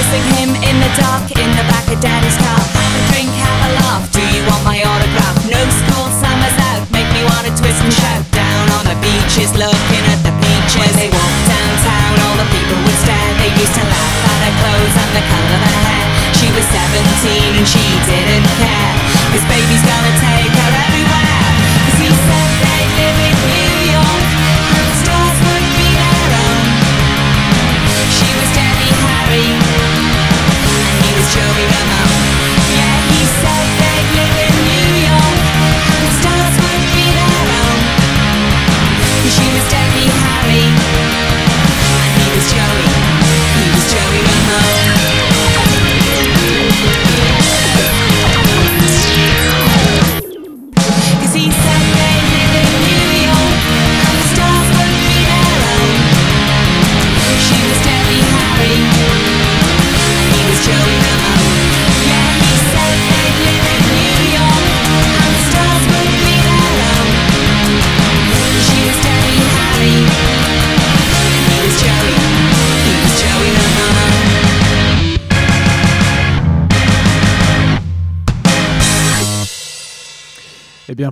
kissing 0.08 0.28
him 0.40 0.52
in 0.64 0.76
the 0.80 0.92
dark, 0.96 1.28
in 1.36 1.50
the 1.60 1.66
back 1.68 1.84
of 1.92 2.00
Daddy's 2.00 2.38
car. 2.40 2.64
Have 2.80 2.96
a 2.96 3.04
drink, 3.12 3.28
have 3.44 3.60
a 3.68 3.72
laugh. 3.84 4.04
Do 4.16 4.24
you 4.32 4.40
want 4.48 4.64
my 4.64 4.80
autograph? 4.80 5.36
No 5.52 5.60
school, 5.68 6.08
summer's 6.24 6.58
out. 6.72 6.88
Make 6.96 7.10
me 7.12 7.28
wanna 7.28 7.52
twist 7.52 7.84
and 7.84 7.92
shout 7.92 8.24
down 8.32 8.72
on 8.80 8.88
the 8.88 8.96
beaches, 9.04 9.52
looking 9.52 10.04
at 10.08 10.20
the 10.24 10.32
beaches. 10.40 10.80
When 10.80 10.96
they 10.96 11.12
walked 11.12 11.44
downtown, 11.52 12.12
all 12.24 12.38
the 12.40 12.48
people 12.56 12.80
would 12.88 13.00
stare. 13.04 13.32
They 13.44 13.52
used 13.60 13.76
to 13.76 13.84
laugh 13.84 14.16
at 14.32 14.40
her 14.48 14.56
clothes 14.64 14.96
and 14.96 15.12
the 15.12 15.24
colour 15.28 15.60
of 15.60 15.62
her 15.68 15.78
hair. 15.92 16.06
She 16.40 16.48
was 16.56 16.66
17 16.72 17.60
and 17.60 17.68
she 17.68 17.84
didn't 18.08 18.27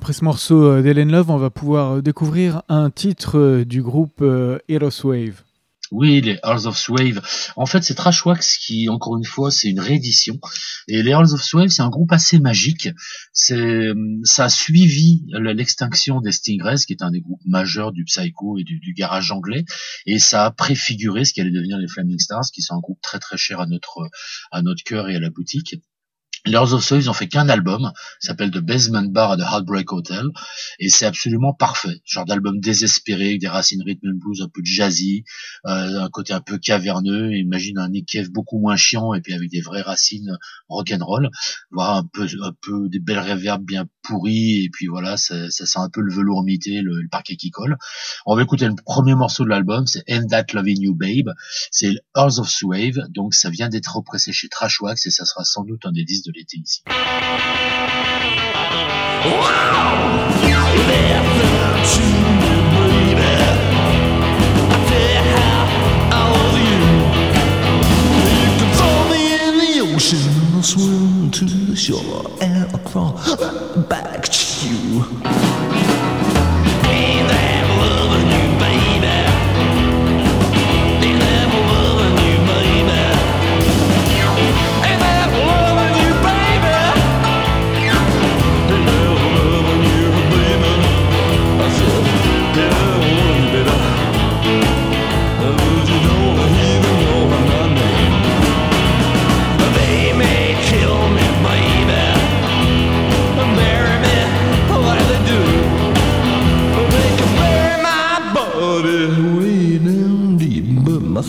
après 0.05 0.13
ce 0.13 0.23
morceau 0.23 0.63
euh, 0.65 0.81
d'Hélène 0.83 1.11
Love, 1.11 1.31
on 1.31 1.37
va 1.37 1.49
pouvoir 1.49 1.93
euh, 1.93 2.01
découvrir 2.03 2.61
un 2.69 2.91
titre 2.91 3.39
euh, 3.39 3.65
du 3.65 3.81
groupe 3.81 4.23
Heroes 4.69 5.03
Wave. 5.03 5.41
Oui, 5.89 6.21
les 6.21 6.37
Earls 6.43 6.67
of 6.67 6.77
Swave. 6.77 7.23
En 7.55 7.65
fait, 7.65 7.83
c'est 7.83 7.95
Trashwax 7.95 8.59
qui, 8.59 8.87
encore 8.87 9.17
une 9.17 9.25
fois, 9.25 9.49
c'est 9.49 9.67
une 9.67 9.79
réédition. 9.79 10.39
Et 10.87 11.01
les 11.01 11.09
Earls 11.09 11.33
of 11.33 11.41
Swave, 11.41 11.69
c'est 11.69 11.81
un 11.81 11.89
groupe 11.89 12.11
assez 12.11 12.37
magique. 12.39 12.89
C'est, 13.33 13.93
ça 14.23 14.45
a 14.45 14.49
suivi 14.49 15.25
l'extinction 15.31 16.21
des 16.21 16.31
Stingrays, 16.31 16.85
qui 16.85 16.93
est 16.93 17.01
un 17.01 17.09
des 17.09 17.21
groupes 17.21 17.41
majeurs 17.47 17.91
du 17.91 18.03
psycho 18.03 18.59
et 18.59 18.63
du, 18.63 18.79
du 18.79 18.93
garage 18.93 19.31
anglais. 19.31 19.65
Et 20.05 20.19
ça 20.19 20.45
a 20.45 20.51
préfiguré 20.51 21.25
ce 21.25 21.33
qui 21.33 21.41
allait 21.41 21.49
devenir 21.49 21.79
les 21.79 21.87
Flaming 21.87 22.19
Stars, 22.19 22.45
qui 22.53 22.61
sont 22.61 22.75
un 22.75 22.79
groupe 22.79 23.01
très 23.01 23.17
très 23.17 23.37
cher 23.37 23.59
à 23.59 23.65
notre, 23.65 24.07
à 24.51 24.61
notre 24.61 24.83
cœur 24.83 25.09
et 25.09 25.15
à 25.15 25.19
la 25.19 25.31
boutique. 25.31 25.77
Earls 26.53 26.73
of 26.73 26.83
Swave, 26.83 27.01
ils 27.01 27.09
ont 27.09 27.13
fait 27.13 27.27
qu'un 27.27 27.49
album, 27.49 27.91
s'appelle 28.19 28.51
The 28.51 28.59
Basement 28.59 29.09
Bar 29.09 29.31
at 29.31 29.37
the 29.37 29.41
Heartbreak 29.41 29.91
Hotel, 29.91 30.25
et 30.79 30.89
c'est 30.89 31.05
absolument 31.05 31.53
parfait. 31.53 32.01
Genre 32.05 32.25
d'album 32.25 32.59
désespéré, 32.59 33.29
avec 33.29 33.41
des 33.41 33.47
racines 33.47 33.81
rhythm 33.83 34.09
and 34.09 34.17
blues 34.17 34.41
un 34.41 34.49
peu 34.49 34.61
jazzy, 34.63 35.23
euh, 35.65 36.01
un 36.01 36.09
côté 36.09 36.33
un 36.33 36.41
peu 36.41 36.57
caverneux, 36.57 37.33
imagine 37.33 37.77
un 37.79 37.89
Nick 37.89 38.17
beaucoup 38.31 38.59
moins 38.59 38.75
chiant, 38.75 39.13
et 39.13 39.21
puis 39.21 39.33
avec 39.33 39.49
des 39.49 39.61
vraies 39.61 39.81
racines 39.81 40.37
rock'n'roll, 40.69 41.29
voire 41.71 41.97
un 41.97 42.03
peu, 42.03 42.27
un 42.43 42.53
peu 42.61 42.89
des 42.89 42.99
belles 42.99 43.19
réverbes 43.19 43.65
bien 43.65 43.85
pourries, 44.03 44.63
et 44.63 44.69
puis 44.71 44.87
voilà, 44.87 45.17
ça, 45.17 45.49
ça 45.49 45.65
sent 45.65 45.79
un 45.79 45.89
peu 45.89 46.01
le 46.01 46.13
velours 46.13 46.43
mité, 46.43 46.81
le, 46.81 47.01
le 47.01 47.09
parquet 47.09 47.35
qui 47.35 47.49
colle. 47.49 47.77
On 48.25 48.35
va 48.35 48.43
écouter 48.43 48.67
le 48.67 48.75
premier 48.85 49.15
morceau 49.15 49.43
de 49.43 49.49
l'album, 49.49 49.87
c'est 49.87 50.03
End 50.09 50.27
That 50.27 50.45
Loving 50.53 50.81
You 50.81 50.95
Babe, 50.95 51.33
c'est 51.71 51.93
Earls 52.15 52.39
of 52.39 52.49
Swave, 52.49 52.99
donc 53.09 53.33
ça 53.33 53.49
vient 53.49 53.69
d'être 53.69 53.95
repressé 53.95 54.31
chez 54.31 54.47
Trashwax, 54.47 55.05
et 55.07 55.11
ça 55.11 55.25
sera 55.25 55.43
sans 55.43 55.63
doute 55.63 55.85
un 55.85 55.91
des 55.91 56.03
disques 56.03 56.25
de 56.25 56.34
l'été 56.35 56.57
ici. 56.57 56.83
Swim 70.61 71.29
to 71.29 71.45
the 71.45 71.75
shore 71.75 72.25
and 72.41 72.67
I'll 72.71 72.79
crawl 72.79 73.13
back 73.87 74.23
to 74.23 74.67
you. 74.67 75.54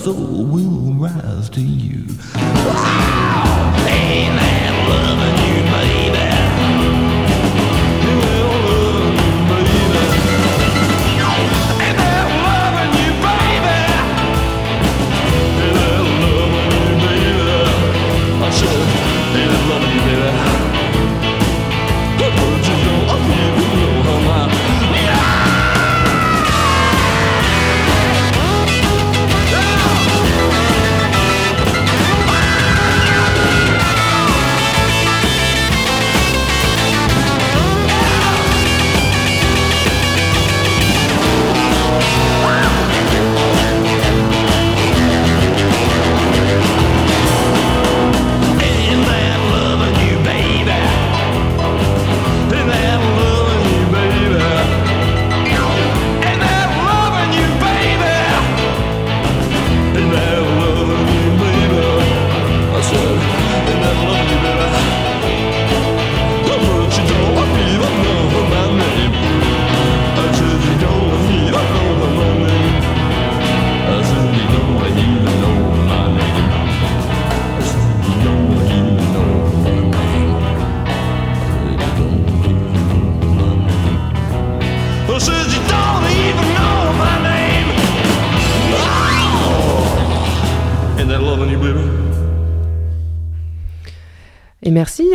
so 0.06 0.12
we 0.12 0.65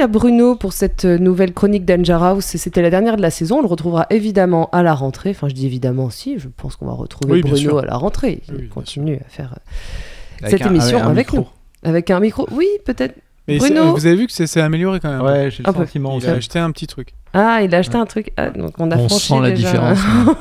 à 0.02 0.08
Bruno 0.08 0.56
pour 0.56 0.74
cette 0.74 1.06
nouvelle 1.06 1.54
chronique 1.54 1.86
d'Anger 1.86 2.18
House. 2.22 2.46
C'était 2.46 2.82
la 2.82 2.90
dernière 2.90 3.18
de 3.18 3.22
la 3.22 3.30
saison. 3.30 3.60
On 3.60 3.62
le 3.62 3.68
retrouvera 3.68 4.08
évidemment 4.10 4.70
à 4.72 4.82
la 4.84 4.94
rentrée. 4.94 5.30
Enfin, 5.32 5.48
je 5.48 5.54
dis 5.54 5.66
évidemment 5.66 6.06
aussi. 6.06 6.40
Je 6.40 6.48
pense 6.50 6.76
qu'on 6.76 6.88
va 6.88 6.94
retrouver 6.94 7.34
Oui, 7.36 7.42
Bruno 7.42 7.78
à 7.78 7.86
la 7.86 7.96
rentrée. 7.96 8.42
Il 8.50 8.56
Oui, 8.56 8.68
continue 8.70 9.16
à 9.18 9.30
faire 9.30 9.54
euh, 9.54 10.42
Avec 10.46 10.52
cette 10.58 10.68
un- 10.68 10.72
émission 10.72 10.98
avec 10.98 11.08
un 11.08 11.12
avec 11.12 11.28
micro. 11.34 11.38
nous. 11.84 11.90
Avec 11.90 12.10
un 12.12 12.20
micro. 12.20 12.48
Oui, 12.52 12.68
peut-être. 12.86 13.16
Mais 13.48 13.58
Bruno. 13.58 13.92
vous 13.94 14.06
avez 14.06 14.16
vu 14.16 14.28
que 14.28 14.34
c'est 14.34 14.62
amélioré 14.62 15.00
quand 15.00 15.12
même. 15.12 15.22
Ouais, 15.22 15.50
j'ai 15.52 15.64
Un 15.66 15.70
le 15.70 15.74
peu. 15.74 15.86
sentiment 15.86 16.18
Il 16.20 16.28
a 16.28 16.34
acheté 16.34 16.60
un 16.60 16.72
petit 16.72 16.88
truc. 16.88 17.14
Ah, 17.34 17.62
il 17.64 17.74
a 17.74 17.80
acheté 17.80 17.96
un 17.98 18.06
truc. 18.06 18.32
Ah, 18.38 18.50
donc 18.50 18.74
on 18.80 18.90
a 18.92 18.98
On 18.98 19.08
franchi 19.08 19.28
sent 19.28 19.40
la 19.42 19.50
déjà. 19.52 19.72
différence. 19.72 20.00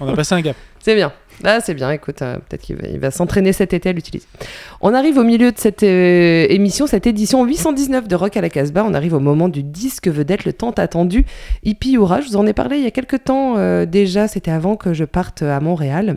On 0.00 0.08
a 0.08 0.16
passé 0.16 0.34
un 0.34 0.40
gap. 0.40 0.56
C'est 0.80 0.96
bien. 0.96 1.12
Là, 1.42 1.60
c'est 1.60 1.74
bien. 1.74 1.90
Écoute, 1.90 2.22
euh, 2.22 2.36
peut-être 2.36 2.62
qu'il 2.62 2.76
va, 2.76 3.10
s'entraîner 3.10 3.52
cet 3.52 3.72
été 3.72 3.90
à 3.90 3.92
l'utiliser. 3.92 4.26
On 4.80 4.94
arrive 4.94 5.18
au 5.18 5.24
milieu 5.24 5.52
de 5.52 5.58
cette 5.58 5.82
euh, 5.82 6.46
émission, 6.48 6.86
cette 6.86 7.06
édition 7.06 7.44
819 7.44 8.08
de 8.08 8.14
Rock 8.14 8.36
à 8.36 8.40
la 8.40 8.48
Casbah. 8.48 8.84
On 8.84 8.94
arrive 8.94 9.14
au 9.14 9.20
moment 9.20 9.48
du 9.48 9.62
disque 9.62 10.08
vedette, 10.08 10.44
le 10.44 10.52
tant 10.52 10.70
attendu 10.70 11.24
Hippie 11.62 11.92
Hura. 11.94 12.20
Je 12.20 12.28
vous 12.28 12.36
en 12.36 12.46
ai 12.46 12.52
parlé 12.52 12.78
il 12.78 12.84
y 12.84 12.86
a 12.86 12.90
quelques 12.90 13.24
temps 13.24 13.56
euh, 13.58 13.86
déjà. 13.86 14.28
C'était 14.28 14.50
avant 14.50 14.76
que 14.76 14.94
je 14.94 15.04
parte 15.04 15.42
à 15.42 15.60
Montréal. 15.60 16.16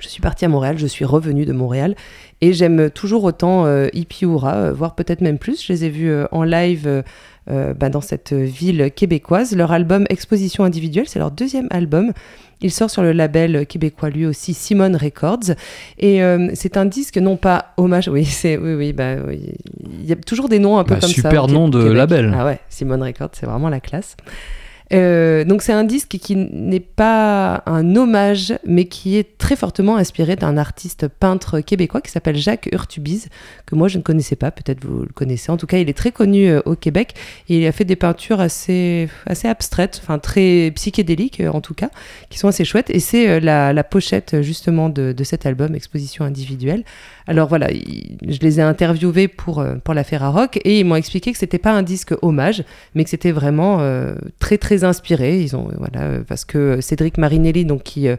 Je 0.00 0.08
suis 0.08 0.20
partie 0.20 0.44
à 0.44 0.48
Montréal, 0.48 0.76
je 0.76 0.86
suis 0.86 1.04
revenue 1.04 1.44
de 1.46 1.52
Montréal 1.52 1.94
et 2.40 2.52
j'aime 2.52 2.90
toujours 2.90 3.22
autant 3.24 3.64
euh, 3.64 3.86
Hippie 3.92 4.24
euh, 4.24 4.72
voire 4.72 4.94
peut-être 4.96 5.20
même 5.20 5.38
plus. 5.38 5.64
Je 5.64 5.72
les 5.72 5.84
ai 5.84 5.88
vus 5.88 6.10
euh, 6.10 6.26
en 6.32 6.42
live 6.42 7.04
euh, 7.50 7.74
bah, 7.74 7.90
dans 7.90 8.00
cette 8.00 8.32
ville 8.32 8.90
québécoise. 8.94 9.54
Leur 9.56 9.70
album 9.70 10.04
Exposition 10.10 10.64
individuelle, 10.64 11.06
c'est 11.06 11.20
leur 11.20 11.30
deuxième 11.30 11.68
album. 11.70 12.12
Il 12.60 12.72
sort 12.72 12.90
sur 12.90 13.02
le 13.02 13.12
label 13.12 13.66
québécois 13.66 14.10
lui 14.10 14.26
aussi, 14.26 14.52
Simone 14.52 14.96
Records. 14.96 15.54
Et 15.98 16.20
c'est 16.54 16.76
un 16.76 16.86
disque, 16.86 17.18
non 17.18 17.36
pas 17.36 17.72
hommage, 17.76 18.08
oui, 18.08 18.24
c'est, 18.24 18.56
oui, 18.56 18.74
oui, 18.74 18.92
bah, 18.92 19.16
oui. 19.26 19.52
il 20.00 20.06
y 20.06 20.12
a 20.12 20.16
toujours 20.16 20.48
des 20.48 20.58
noms 20.58 20.78
un 20.78 20.84
peu 20.84 20.94
Bah, 20.94 21.00
comme 21.00 21.10
ça. 21.10 21.14
super 21.14 21.46
nom 21.46 21.68
de 21.68 21.78
Québec. 21.82 21.96
label. 21.96 22.34
Ah 22.36 22.46
ouais, 22.46 22.58
Simone 22.68 23.02
Records, 23.02 23.30
c'est 23.32 23.46
vraiment 23.46 23.68
la 23.68 23.80
classe. 23.80 24.16
Euh, 24.94 25.44
donc 25.44 25.62
c'est 25.62 25.72
un 25.72 25.84
disque 25.84 26.16
qui 26.18 26.36
n'est 26.36 26.80
pas 26.80 27.62
un 27.66 27.96
hommage, 27.96 28.54
mais 28.64 28.84
qui 28.86 29.16
est 29.16 29.36
très 29.38 29.56
fortement 29.56 29.96
inspiré 29.96 30.36
d'un 30.36 30.56
artiste 30.56 31.08
peintre 31.08 31.60
québécois 31.60 32.00
qui 32.00 32.10
s'appelle 32.10 32.36
Jacques 32.36 32.68
Urtubise, 32.72 33.28
que 33.66 33.74
moi 33.74 33.88
je 33.88 33.98
ne 33.98 34.02
connaissais 34.02 34.36
pas, 34.36 34.50
peut-être 34.50 34.84
vous 34.84 35.00
le 35.00 35.12
connaissez. 35.12 35.50
En 35.50 35.56
tout 35.56 35.66
cas, 35.66 35.78
il 35.78 35.88
est 35.88 35.96
très 35.96 36.12
connu 36.12 36.48
euh, 36.48 36.60
au 36.64 36.76
Québec 36.76 37.14
et 37.48 37.58
il 37.58 37.66
a 37.66 37.72
fait 37.72 37.84
des 37.84 37.96
peintures 37.96 38.40
assez, 38.40 39.08
assez 39.26 39.48
abstraites, 39.48 40.00
enfin 40.02 40.18
très 40.18 40.70
psychédéliques 40.74 41.40
euh, 41.40 41.50
en 41.50 41.60
tout 41.60 41.74
cas, 41.74 41.90
qui 42.30 42.38
sont 42.38 42.48
assez 42.48 42.64
chouettes. 42.64 42.90
Et 42.90 43.00
c'est 43.00 43.40
la, 43.40 43.72
la 43.72 43.84
pochette 43.84 44.42
justement 44.42 44.88
de, 44.88 45.14
cet 45.24 45.46
album, 45.46 45.74
Exposition 45.74 46.24
individuelle. 46.24 46.84
Alors 47.26 47.48
voilà, 47.48 47.70
il- 47.72 48.16
je 48.28 48.38
les 48.40 48.60
ai 48.60 48.62
interviewés 48.62 49.28
pour, 49.28 49.64
pour 49.82 49.94
l'affaire 49.94 50.22
à 50.22 50.28
rock 50.28 50.60
et 50.64 50.78
ils 50.80 50.84
m'ont 50.84 50.96
expliqué 50.96 51.32
que 51.32 51.38
c'était 51.38 51.58
pas 51.58 51.72
un 51.72 51.82
disque 51.82 52.14
hommage, 52.22 52.62
mais 52.94 53.02
que 53.04 53.10
c'était 53.10 53.32
vraiment 53.32 53.78
euh, 53.80 54.14
très 54.38 54.58
très 54.58 54.83
inspiré. 54.84 55.40
Ils 55.40 55.56
ont, 55.56 55.68
voilà, 55.76 56.02
euh, 56.02 56.22
parce 56.26 56.44
que 56.44 56.80
Cédric 56.80 57.18
Marinelli, 57.18 57.64
donc 57.64 57.82
qui 57.82 58.08
euh, 58.08 58.16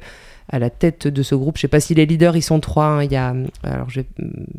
à 0.49 0.59
la 0.59 0.69
tête 0.69 1.07
de 1.07 1.23
ce 1.23 1.33
groupe, 1.33 1.57
je 1.57 1.61
sais 1.61 1.67
pas 1.67 1.79
si 1.79 1.95
les 1.95 2.05
leaders 2.05 2.35
ils 2.35 2.41
sont 2.43 2.59
trois. 2.59 2.85
hein. 2.85 3.03
Il 3.03 3.11
y 3.11 3.15
a, 3.15 3.33
euh, 3.33 3.45
alors 3.63 3.87
euh, 3.97 4.03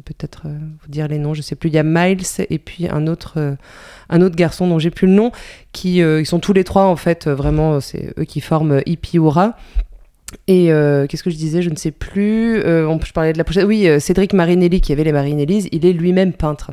peut-être 0.04 0.42
vous 0.46 0.88
dire 0.88 1.06
les 1.08 1.18
noms, 1.18 1.34
je 1.34 1.42
sais 1.42 1.54
plus. 1.54 1.68
Il 1.70 1.74
y 1.74 1.78
a 1.78 1.84
Miles 1.84 2.24
et 2.50 2.58
puis 2.58 2.88
un 2.88 3.06
autre, 3.06 3.56
un 4.10 4.20
autre 4.20 4.36
garçon 4.36 4.66
dont 4.66 4.78
j'ai 4.78 4.90
plus 4.90 5.06
le 5.06 5.12
nom, 5.12 5.30
qui 5.72 5.98
ils 5.98 6.26
sont 6.26 6.40
tous 6.40 6.52
les 6.52 6.64
trois 6.64 6.84
en 6.84 6.96
fait 6.96 7.28
vraiment, 7.28 7.80
c'est 7.80 8.12
eux 8.18 8.24
qui 8.24 8.40
forment 8.40 8.82
Hippie. 8.86 9.18
Et 10.48 10.66
qu'est-ce 10.66 11.22
que 11.22 11.30
je 11.30 11.36
disais 11.36 11.62
Je 11.62 11.70
ne 11.70 11.76
sais 11.76 11.92
plus. 11.92 12.60
On, 12.66 12.98
je 13.00 13.12
parlais 13.12 13.32
de 13.32 13.38
la 13.38 13.44
pochette. 13.44 13.64
Oui, 13.64 13.88
Cédric 14.00 14.32
Marinelli, 14.32 14.80
qui 14.80 14.92
avait 14.92 15.04
les 15.04 15.12
Marinellis, 15.12 15.68
il 15.70 15.86
est 15.86 15.92
lui-même 15.92 16.32
peintre. 16.32 16.72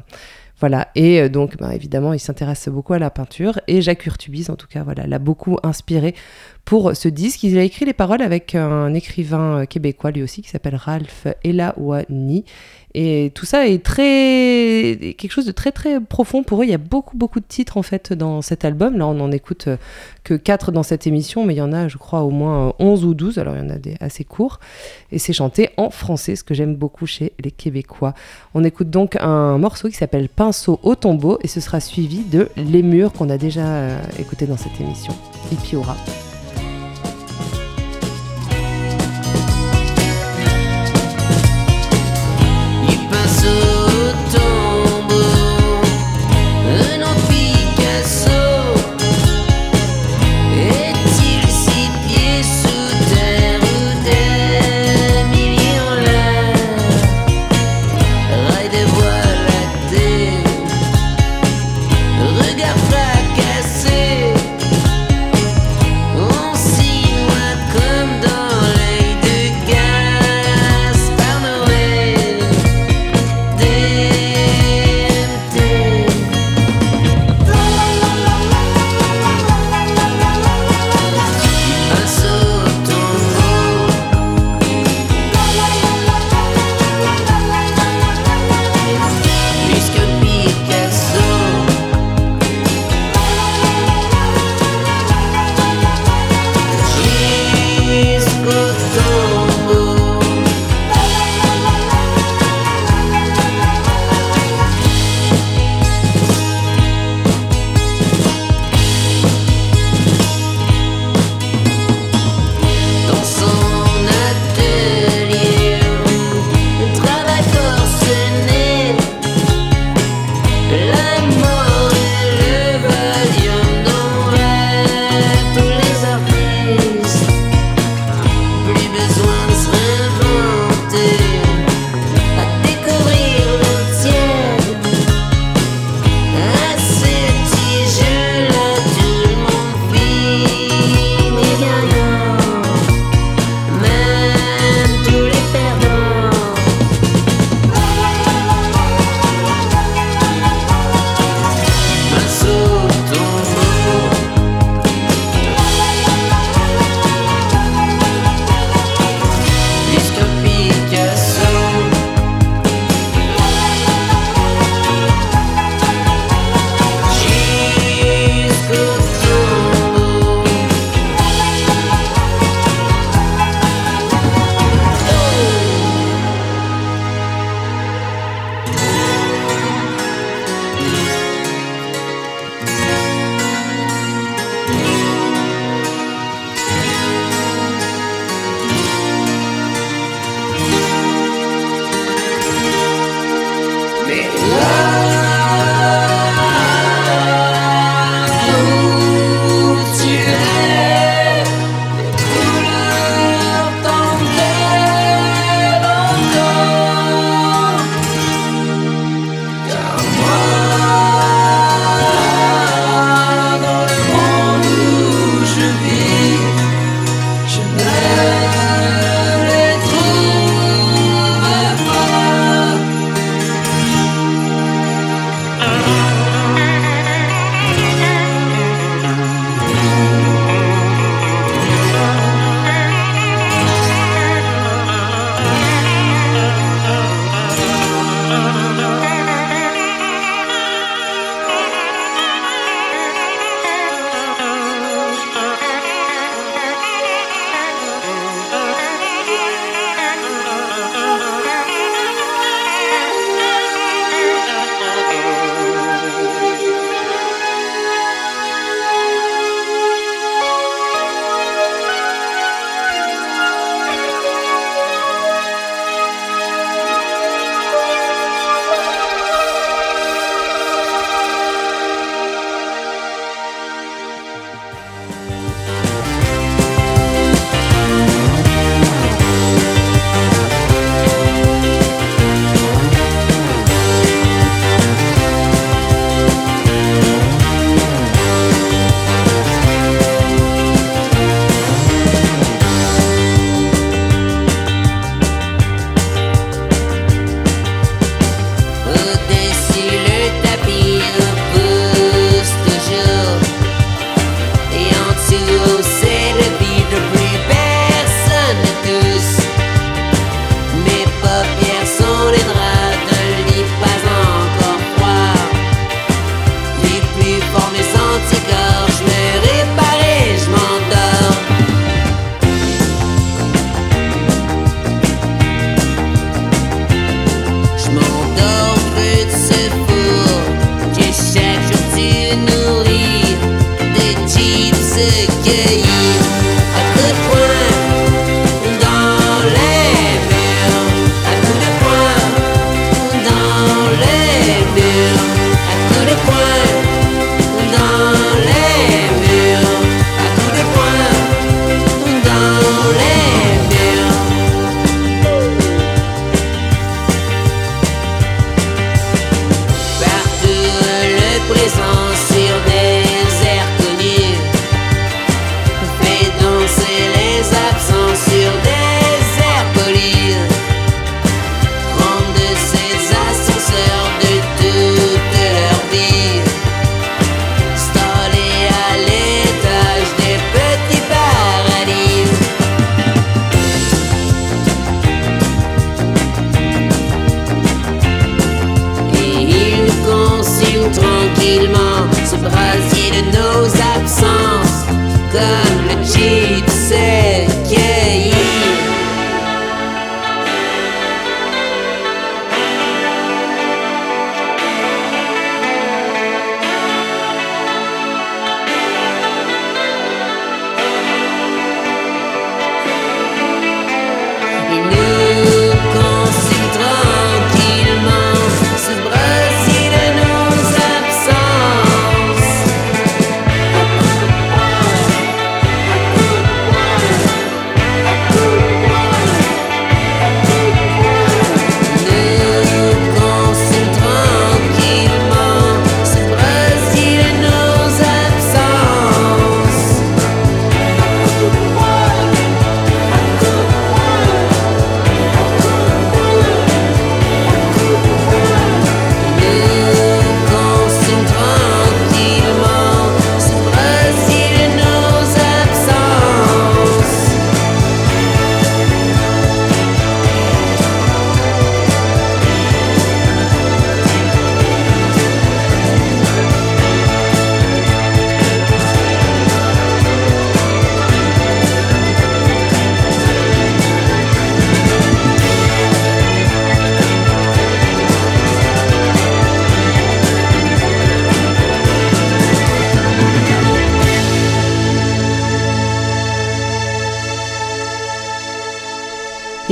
Voilà. 0.63 0.88
Et 0.95 1.19
euh, 1.19 1.28
donc, 1.28 1.58
bah, 1.58 1.76
évidemment, 1.76 2.13
il 2.13 2.21
s'intéresse 2.21 2.69
beaucoup 2.69 2.93
à 2.93 2.97
la 2.97 3.10
peinture. 3.10 3.60
Et 3.67 3.82
Jacques 3.82 4.06
Urtubise, 4.06 4.49
en 4.49 4.56
tout 4.56 4.67
cas, 4.67 4.82
voilà, 4.82 5.06
l'a 5.06 5.19
beaucoup 5.19 5.58
inspiré 5.62 6.15
pour 6.63 6.95
ce 6.95 7.10
disque. 7.10 7.43
Il 7.43 7.58
a 7.58 7.63
écrit 7.63 7.84
les 7.84 7.91
paroles 7.91 8.21
avec 8.21 8.56
un 8.56 8.93
écrivain 8.93 9.60
euh, 9.60 9.65
québécois, 9.65 10.12
lui 10.12 10.23
aussi, 10.23 10.41
qui 10.41 10.47
s'appelle 10.47 10.78
Ralph 10.78 11.28
Elawani. 11.43 12.45
Et 12.95 13.32
tout 13.34 13.45
ça 13.45 13.67
est 13.67 13.84
très 13.84 15.15
quelque 15.17 15.32
chose 15.32 15.45
de 15.45 15.51
très 15.51 15.71
très 15.71 15.99
profond 15.99 16.43
pour 16.43 16.62
eux. 16.62 16.65
Il 16.65 16.69
y 16.69 16.75
a 16.75 16.79
beaucoup 16.79 17.17
beaucoup 17.17 17.39
de 17.39 17.45
titres 17.45 17.77
en 17.77 17.82
fait 17.82 18.13
dans 18.13 18.41
cet 18.41 18.65
album. 18.65 18.97
Là, 18.97 19.08
on 19.08 19.19
en 19.19 19.32
écoute 19.32 19.67
euh, 19.67 19.77
que 20.23 20.36
4 20.36 20.71
dans 20.71 20.84
cette 20.84 21.08
émission, 21.08 21.45
mais 21.45 21.56
il 21.56 21.58
y 21.58 21.62
en 21.62 21.73
a, 21.73 21.88
je 21.88 21.97
crois, 21.97 22.21
au 22.21 22.29
moins 22.29 22.69
euh, 22.69 22.71
11 22.79 23.06
ou 23.06 23.13
12. 23.13 23.39
Alors, 23.39 23.56
il 23.56 23.63
y 23.63 23.65
en 23.65 23.69
a 23.69 23.77
des 23.77 23.95
assez 23.99 24.23
courts. 24.23 24.60
Et 25.12 25.19
c'est 25.19 25.34
chanté 25.34 25.69
en 25.77 25.89
français, 25.89 26.36
ce 26.36 26.43
que 26.43 26.53
j'aime 26.53 26.75
beaucoup 26.75 27.06
chez 27.06 27.34
les 27.39 27.51
Québécois. 27.51 28.13
On 28.53 28.63
écoute 28.63 28.89
donc 28.89 29.15
un 29.19 29.58
morceau 29.58 29.89
qui 29.89 29.95
s'appelle 29.95 30.29
Pinceau 30.29 30.79
au 30.84 30.95
tombeau 30.95 31.39
et 31.41 31.47
ce 31.47 31.60
sera 31.60 31.79
suivi 31.79 32.23
de 32.23 32.49
Les 32.58 32.84
Murs 32.84 33.12
qu'on 33.13 33.29
a 33.29 33.38
déjà 33.38 33.65
euh, 33.65 33.99
écouté 34.19 34.45
dans 34.45 34.58
cette 34.58 34.79
émission. 34.79 35.13
Et 35.51 35.56
puis 35.56 35.75
aura. 35.75 35.95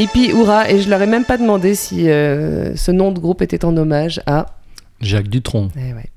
Hippie 0.02 0.34
Oura, 0.34 0.68
et 0.68 0.80
je 0.80 0.89
leur 0.89 0.99
ai 1.04 1.06
même 1.06 1.26
pas 1.26 1.38
demandé 1.38 1.76
si 1.76 2.10
euh, 2.10 2.76
ce 2.76 2.89
nom 2.89 3.12
de 3.12 3.20
groupe 3.20 3.43
était 3.43 3.64
en 3.64 3.78
hommage 3.78 4.20
à. 4.26 4.47
Jacques 4.99 5.28
Dutronc. 5.28 5.68
Eh 5.76 5.93
ouais. 5.93 6.10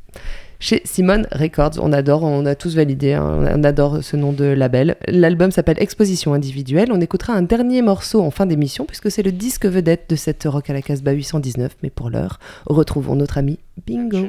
Chez 0.59 0.81
Simone 0.87 1.27
Records, 1.31 1.73
on 1.83 1.93
adore, 1.93 2.23
on 2.23 2.47
a 2.47 2.55
tous 2.55 2.77
validé, 2.77 3.13
hein, 3.13 3.45
on 3.55 3.63
adore 3.63 4.03
ce 4.03 4.17
nom 4.17 4.33
de 4.33 4.47
label. 4.47 4.97
L'album 5.07 5.51
s'appelle 5.51 5.77
Exposition 5.79 6.33
individuelle. 6.33 6.93
On 6.93 7.01
écoutera 7.03 7.35
un 7.35 7.43
dernier 7.43 7.83
morceau 7.83 8.23
en 8.23 8.31
fin 8.31 8.47
d'émission 8.47 8.87
puisque 8.87 9.11
c'est 9.11 9.23
le 9.23 9.33
disque 9.33 9.67
vedette 9.67 10.09
de 10.09 10.17
cette 10.17 10.45
Rock 10.45 10.71
à 10.71 10.73
la 10.73 10.81
Casbah 10.81 11.13
819. 11.13 11.77
Mais 11.83 11.91
pour 11.91 12.09
l'heure, 12.09 12.39
retrouvons 12.65 13.17
notre 13.17 13.37
ami 13.37 13.59
Bingo. 13.87 14.29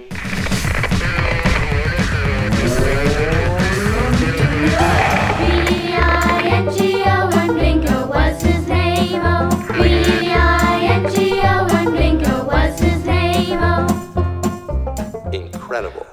B-I-N-G-O 5.47 6.95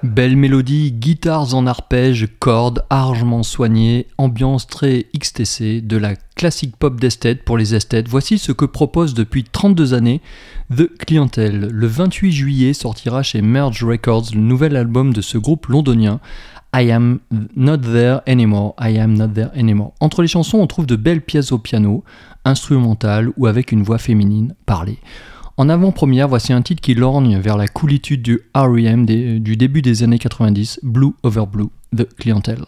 Belle 0.03 0.37
mélodie, 0.37 0.91
guitares 0.91 1.55
en 1.55 1.64
arpège, 1.66 2.26
cordes, 2.41 2.85
argement 2.91 3.45
soignées, 3.45 4.09
ambiance 4.18 4.66
très 4.66 5.07
XTC, 5.16 5.80
de 5.80 5.97
la 5.97 6.16
classique 6.35 6.76
pop 6.76 7.01
d'esthète 7.01 7.45
pour 7.45 7.57
les 7.57 7.76
esthètes. 7.76 8.09
Voici 8.09 8.39
ce 8.39 8.51
que 8.51 8.64
propose 8.64 9.14
depuis 9.14 9.45
32 9.45 9.95
années 9.95 10.20
The 10.76 10.89
Clientele. 10.99 11.68
Le 11.70 11.87
28 11.87 12.33
juillet 12.33 12.72
sortira 12.72 13.22
chez 13.22 13.43
Merge 13.43 13.85
Records 13.85 14.35
le 14.35 14.41
nouvel 14.41 14.74
album 14.74 15.12
de 15.12 15.20
ce 15.20 15.39
groupe 15.39 15.66
londonien. 15.66 16.18
I 16.74 16.91
am 16.91 17.20
not 17.55 17.78
there 17.78 18.22
anymore, 18.26 18.74
I 18.80 18.99
am 18.99 19.14
not 19.14 19.28
there 19.28 19.51
anymore. 19.55 19.93
Entre 20.01 20.22
les 20.22 20.28
chansons, 20.28 20.59
on 20.59 20.66
trouve 20.66 20.87
de 20.87 20.97
belles 20.97 21.20
pièces 21.20 21.53
au 21.53 21.59
piano, 21.59 22.03
instrumentales 22.45 23.30
ou 23.37 23.47
avec 23.47 23.70
une 23.70 23.83
voix 23.83 23.99
féminine 23.99 24.55
parlée. 24.66 24.99
En 25.59 25.68
avant-première, 25.68 26.28
voici 26.28 26.53
un 26.53 26.62
titre 26.62 26.80
qui 26.80 26.94
lorgne 26.94 27.38
vers 27.38 27.59
la 27.59 27.68
coolitude 27.68 28.22
du 28.22 28.40
R.E.M. 28.55 29.05
du 29.05 29.57
début 29.57 29.82
des 29.82 30.03
années 30.03 30.18
90, 30.18 30.80
Blue 30.82 31.12
Over 31.22 31.44
Blue, 31.46 31.68
The 31.94 32.09
Clientele. 32.16 32.64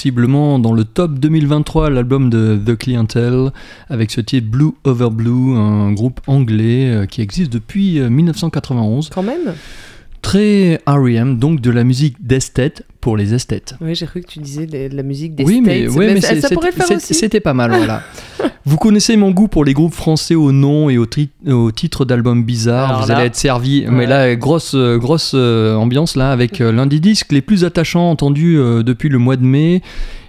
Possiblement 0.00 0.58
dans 0.58 0.72
le 0.72 0.84
top 0.84 1.18
2023 1.18 1.90
l'album 1.90 2.30
de 2.30 2.58
The 2.64 2.74
Clientele 2.74 3.50
avec 3.90 4.10
ce 4.10 4.22
titre 4.22 4.48
Blue 4.48 4.70
Over 4.84 5.10
Blue, 5.10 5.54
un 5.54 5.92
groupe 5.92 6.22
anglais 6.26 6.90
euh, 6.90 7.04
qui 7.04 7.20
existe 7.20 7.52
depuis 7.52 8.00
euh, 8.00 8.08
1991. 8.08 9.10
Quand 9.10 9.22
même 9.22 9.52
Très 10.22 10.80
R.E.M., 10.86 11.38
donc 11.38 11.60
de 11.60 11.70
la 11.70 11.84
musique 11.84 12.16
d'esthète 12.26 12.86
pour 13.00 13.16
les 13.16 13.34
esthètes. 13.34 13.74
Oui, 13.80 13.94
j'ai 13.94 14.06
cru 14.06 14.20
que 14.20 14.26
tu 14.28 14.38
disais 14.40 14.66
de 14.66 14.94
la 14.94 15.02
musique 15.02 15.34
des 15.34 15.44
Oui, 15.44 15.60
mais, 15.60 15.88
ouais, 15.88 16.14
mais 16.14 16.20
ça, 16.20 16.48
pourrait 16.50 16.72
faire 16.72 16.90
aussi. 16.96 17.14
c'était 17.14 17.40
pas 17.40 17.54
mal, 17.54 17.70
voilà. 17.70 18.02
Vous 18.66 18.76
connaissez 18.76 19.16
mon 19.16 19.30
goût 19.30 19.48
pour 19.48 19.64
les 19.64 19.72
groupes 19.72 19.94
français 19.94 20.34
au 20.34 20.52
nom 20.52 20.90
et 20.90 20.98
au, 20.98 21.06
titre 21.72 22.04
d'albums 22.04 22.44
bizarres. 22.44 22.90
Alors 22.90 23.02
Vous 23.02 23.08
là- 23.08 23.16
allez 23.16 23.26
être 23.26 23.36
servi. 23.36 23.86
Mais 23.88 24.06
là, 24.06 24.36
grosse, 24.36 24.74
euh, 24.74 24.98
grosse 24.98 25.32
euh, 25.34 25.74
ambiance 25.74 26.14
là, 26.14 26.30
avec 26.30 26.60
euh, 26.60 26.70
l'un 26.70 26.86
des 26.86 27.00
disques 27.00 27.32
les 27.32 27.40
plus 27.40 27.64
attachants 27.64 28.10
entendus 28.10 28.58
euh, 28.58 28.82
depuis 28.82 29.08
le 29.08 29.18
mois 29.18 29.36
de 29.36 29.44
mai. 29.44 29.82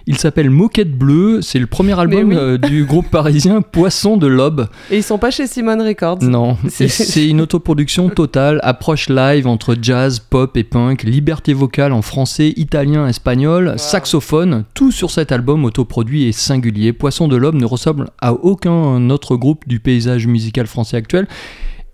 Il 0.06 0.18
s'appelle 0.18 0.50
Moquette 0.50 0.96
Bleue. 0.96 1.40
C'est 1.42 1.58
le 1.58 1.66
premier 1.66 1.98
album 1.98 2.28
oui. 2.30 2.36
euh, 2.36 2.58
du 2.58 2.84
groupe 2.84 3.08
parisien 3.10 3.60
Poisson 3.72 4.16
de 4.16 4.26
l'Aube. 4.26 4.68
Et 4.90 4.96
ils 4.98 5.02
sont 5.02 5.18
pas 5.18 5.30
chez 5.30 5.46
Simon 5.46 5.78
Records. 5.78 6.18
Non, 6.22 6.56
C'est- 6.68 7.28
une 7.28 7.40
autoproduction 7.40 8.08
totale, 8.08 8.58
approche 8.62 9.08
live 9.08 9.46
entre 9.46 9.76
jazz, 9.80 10.18
pop 10.18 10.56
et 10.56 10.64
punk, 10.64 11.02
liberté 11.04 11.52
vocale 11.52 11.92
en 11.92 12.02
français, 12.02 12.52
italien, 12.56 13.06
espagnol, 13.06 13.74
saxophone, 13.76 14.64
tout 14.74 14.90
sur 14.90 15.10
cet 15.10 15.30
album 15.32 15.64
autoproduit 15.64 16.24
et 16.24 16.32
singulier. 16.32 16.92
Poisson 16.92 17.28
de 17.28 17.36
l'Homme 17.36 17.58
ne 17.60 17.64
ressemble 17.66 18.10
à 18.20 18.32
aucun 18.32 19.08
autre 19.10 19.36
groupe 19.36 19.66
du 19.68 19.78
paysage 19.80 20.26
musical 20.26 20.66
français 20.66 20.96
actuel. 20.96 21.26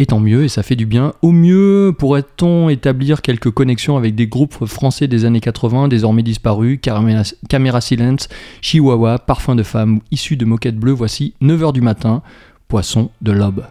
Et 0.01 0.07
tant 0.07 0.21
mieux, 0.21 0.45
et 0.45 0.49
ça 0.49 0.63
fait 0.63 0.77
du 0.77 0.87
bien. 0.87 1.13
Au 1.23 1.33
mieux, 1.33 1.93
pourrait-on 1.99 2.69
établir 2.69 3.21
quelques 3.21 3.51
connexions 3.51 3.97
avec 3.97 4.15
des 4.15 4.29
groupes 4.29 4.65
français 4.65 5.09
des 5.09 5.25
années 5.25 5.41
80, 5.41 5.89
désormais 5.89 6.23
disparus, 6.23 6.79
Caméra, 6.81 7.81
Silence, 7.81 8.29
Chihuahua, 8.61 9.19
Parfum 9.19 9.57
de 9.57 9.65
femme, 9.65 9.99
issus 10.13 10.37
de 10.37 10.45
Moquette 10.45 10.77
Bleue, 10.77 10.93
voici 10.93 11.35
9h 11.43 11.73
du 11.73 11.81
matin, 11.81 12.23
Poisson 12.69 13.11
de 13.23 13.33
l'Aube. 13.33 13.65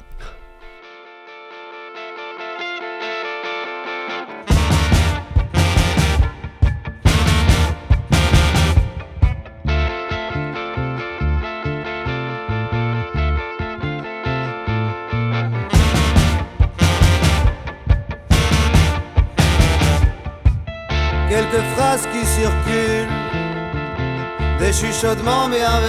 شد 25.02 25.22
ما 25.26 25.48
بیا 25.48 25.80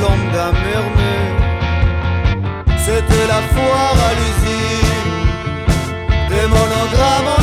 l'ombre 0.00 0.30
d'un 0.34 0.52
murmure. 0.64 1.36
C'était 2.86 3.26
la 3.34 3.40
foire 3.54 3.98
à 4.08 4.12
l'usine, 4.18 5.24
des 6.30 6.46
monogrammes 6.54 7.33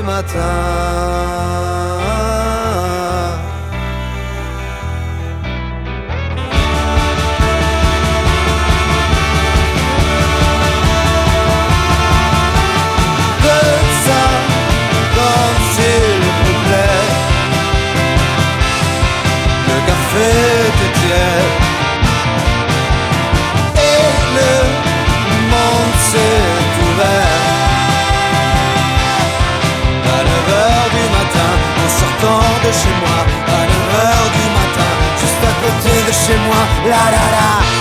matin. 0.00 1.41
Chez 36.12 36.36
moi, 36.36 36.56
la 36.84 37.10
la 37.10 37.30
la. 37.34 37.71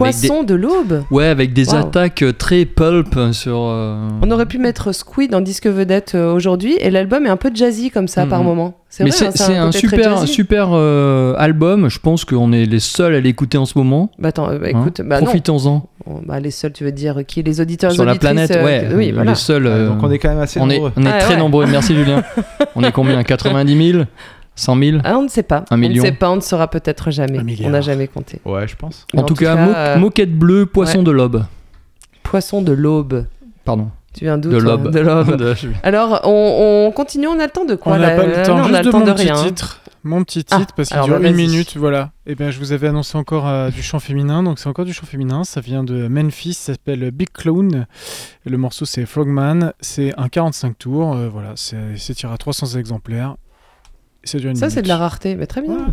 Des- 0.00 0.10
Poisson 0.28 0.42
de 0.42 0.54
l'aube. 0.54 1.04
Ouais, 1.10 1.26
avec 1.26 1.52
des 1.52 1.68
Wow. 1.70 1.76
attaques 1.76 2.22
euh, 2.22 2.32
très 2.32 2.64
pulp 2.64 3.18
sur. 3.32 3.56
euh, 3.58 4.08
On 4.22 4.30
aurait 4.30 4.46
pu 4.46 4.58
mettre 4.58 4.92
Squid 4.92 5.34
en 5.34 5.40
disque 5.40 5.66
vedette 5.66 6.12
euh, 6.14 6.32
aujourd'hui 6.32 6.76
et 6.80 6.90
l'album 6.90 7.26
est 7.26 7.30
un 7.30 7.36
peu 7.36 7.50
jazzy 7.54 7.90
comme 7.90 8.08
ça 8.08 8.26
par 8.26 8.40
Mhm. 8.40 8.46
moment. 8.46 8.74
C'est 8.88 9.04
Mais 9.04 9.10
vrai, 9.10 9.18
c'est 9.18 9.26
hein, 9.26 9.30
c'est 9.36 9.56
un, 9.56 9.70
très 9.70 9.78
super, 9.78 10.18
super 10.26 10.68
euh, 10.72 11.34
album. 11.38 11.88
Je 11.88 12.00
pense 12.00 12.24
qu'on 12.24 12.52
est 12.52 12.64
les 12.64 12.80
seuls 12.80 13.14
à 13.14 13.20
l'écouter 13.20 13.56
en 13.56 13.64
ce 13.64 13.78
moment. 13.78 14.10
Bah 14.18 14.30
attends, 14.30 14.46
bah, 14.48 14.54
Hein 14.64 14.68
écoute, 14.68 15.00
bah 15.04 15.20
non. 15.20 15.26
Profitons-en. 15.26 15.86
Bon, 16.06 16.20
bah, 16.26 16.40
les 16.40 16.50
seuls, 16.50 16.72
tu 16.72 16.82
veux 16.82 16.90
dire 16.90 17.20
qui 17.26 17.42
Les 17.44 17.60
auditeurs 17.60 17.92
Sur 17.92 18.04
la 18.04 18.16
planète, 18.16 18.50
euh, 18.50 18.64
ouais. 18.64 18.88
oui, 18.94 19.12
voilà. 19.12 19.30
Les 19.30 19.36
seuls. 19.36 19.64
Ouais, 19.64 19.70
euh, 19.70 19.88
donc 19.90 20.02
on 20.02 20.10
est 20.10 20.18
quand 20.18 20.30
même 20.30 20.40
assez 20.40 20.58
on 20.58 20.68
est, 20.70 20.74
nombreux. 20.78 20.92
on 20.96 21.02
est 21.04 21.10
Ah, 21.12 21.18
très 21.18 21.34
ouais. 21.34 21.38
nombreux. 21.40 21.66
Merci 21.66 21.94
Julien. 21.94 22.24
on 22.74 22.82
est 22.82 22.90
combien? 22.90 23.22
90 23.22 23.92
000 23.92 24.04
100 24.56 24.76
000 24.78 24.98
Ah, 25.04 25.16
on 25.18 25.22
ne 25.22 25.28
sait 25.28 25.42
pas. 25.42 25.64
Un 25.70 25.74
On 25.74 25.76
million. 25.78 26.02
ne 26.02 26.08
sait 26.08 26.14
pas, 26.14 26.30
on 26.30 26.36
ne 26.36 26.40
saura 26.40 26.68
peut-être 26.68 27.10
jamais. 27.10 27.38
On 27.64 27.70
n'a 27.70 27.80
jamais 27.80 28.08
compté. 28.08 28.40
Ouais, 28.44 28.68
je 28.68 28.76
pense. 28.76 29.06
En, 29.16 29.22
tout 29.22 29.34
cas, 29.34 29.56
mo- 29.56 29.72
euh, 29.74 29.96
moquette 29.98 30.36
bleue, 30.38 30.66
poisson 30.66 30.98
ouais. 30.98 31.04
de 31.04 31.10
l'aube. 31.10 31.44
Poisson 32.22 32.62
de 32.62 32.72
l'aube. 32.72 33.26
Pardon. 33.64 33.90
Tu 34.12 34.24
viens 34.24 34.38
d'où 34.38 34.50
De 34.50 34.56
l'aube. 34.56 34.90
De 34.90 35.00
l'aube. 35.00 35.36
De- 35.38 35.54
Alors, 35.82 36.20
on, 36.24 36.86
on 36.88 36.92
continue, 36.92 37.26
on 37.28 37.38
a 37.38 37.44
le 37.44 37.50
temps 37.50 37.64
de 37.64 37.74
quoi 37.76 37.92
on 37.94 37.98
n'a 37.98 38.10
pas 38.10 38.26
le 38.26 38.42
temps. 38.44 38.56
non, 38.56 38.62
on 38.62 38.64
Juste 38.64 38.74
a 38.74 38.78
le 38.80 38.86
de 38.86 38.90
temps 38.90 38.98
mon 39.00 39.06
de 39.06 39.12
petit 39.12 39.30
rien. 39.30 39.44
titre. 39.44 39.76
Mon 40.02 40.24
petit 40.24 40.46
Ah, 40.50 40.58
titre, 40.60 40.74
parce 40.74 40.88
qu'il 40.88 41.00
dure 41.02 41.20
bah, 41.20 41.28
une 41.28 41.36
minute, 41.36 41.76
voilà. 41.76 42.10
Et 42.26 42.34
bien, 42.34 42.50
je 42.50 42.58
vous 42.58 42.72
avais 42.72 42.88
annoncé 42.88 43.18
encore 43.18 43.46
euh, 43.46 43.68
du 43.70 43.82
chant 43.82 43.98
féminin, 43.98 44.42
donc 44.42 44.58
c'est 44.58 44.66
encore 44.68 44.86
du 44.86 44.94
chant 44.94 45.04
féminin. 45.06 45.44
Ça 45.44 45.60
vient 45.60 45.84
de 45.84 46.08
Memphis, 46.08 46.54
ça 46.54 46.72
s'appelle 46.72 47.10
Big 47.10 47.28
Clown. 47.32 47.86
Et 48.46 48.50
le 48.50 48.56
morceau, 48.56 48.86
c'est 48.86 49.04
Frogman. 49.04 49.72
C'est 49.80 50.14
un 50.18 50.28
45 50.28 50.78
tours, 50.78 51.14
euh, 51.14 51.28
voilà. 51.28 51.52
C'est 51.56 51.76
c'est 51.96 52.14
tiré 52.14 52.32
à 52.32 52.38
300 52.38 52.78
exemplaires. 52.78 53.36
Ça 54.54 54.70
c'est 54.70 54.82
de 54.82 54.88
la 54.88 54.96
rareté. 54.96 55.36
Mais 55.36 55.46
très 55.46 55.62
bien. 55.62 55.72
Ouais. 55.72 55.92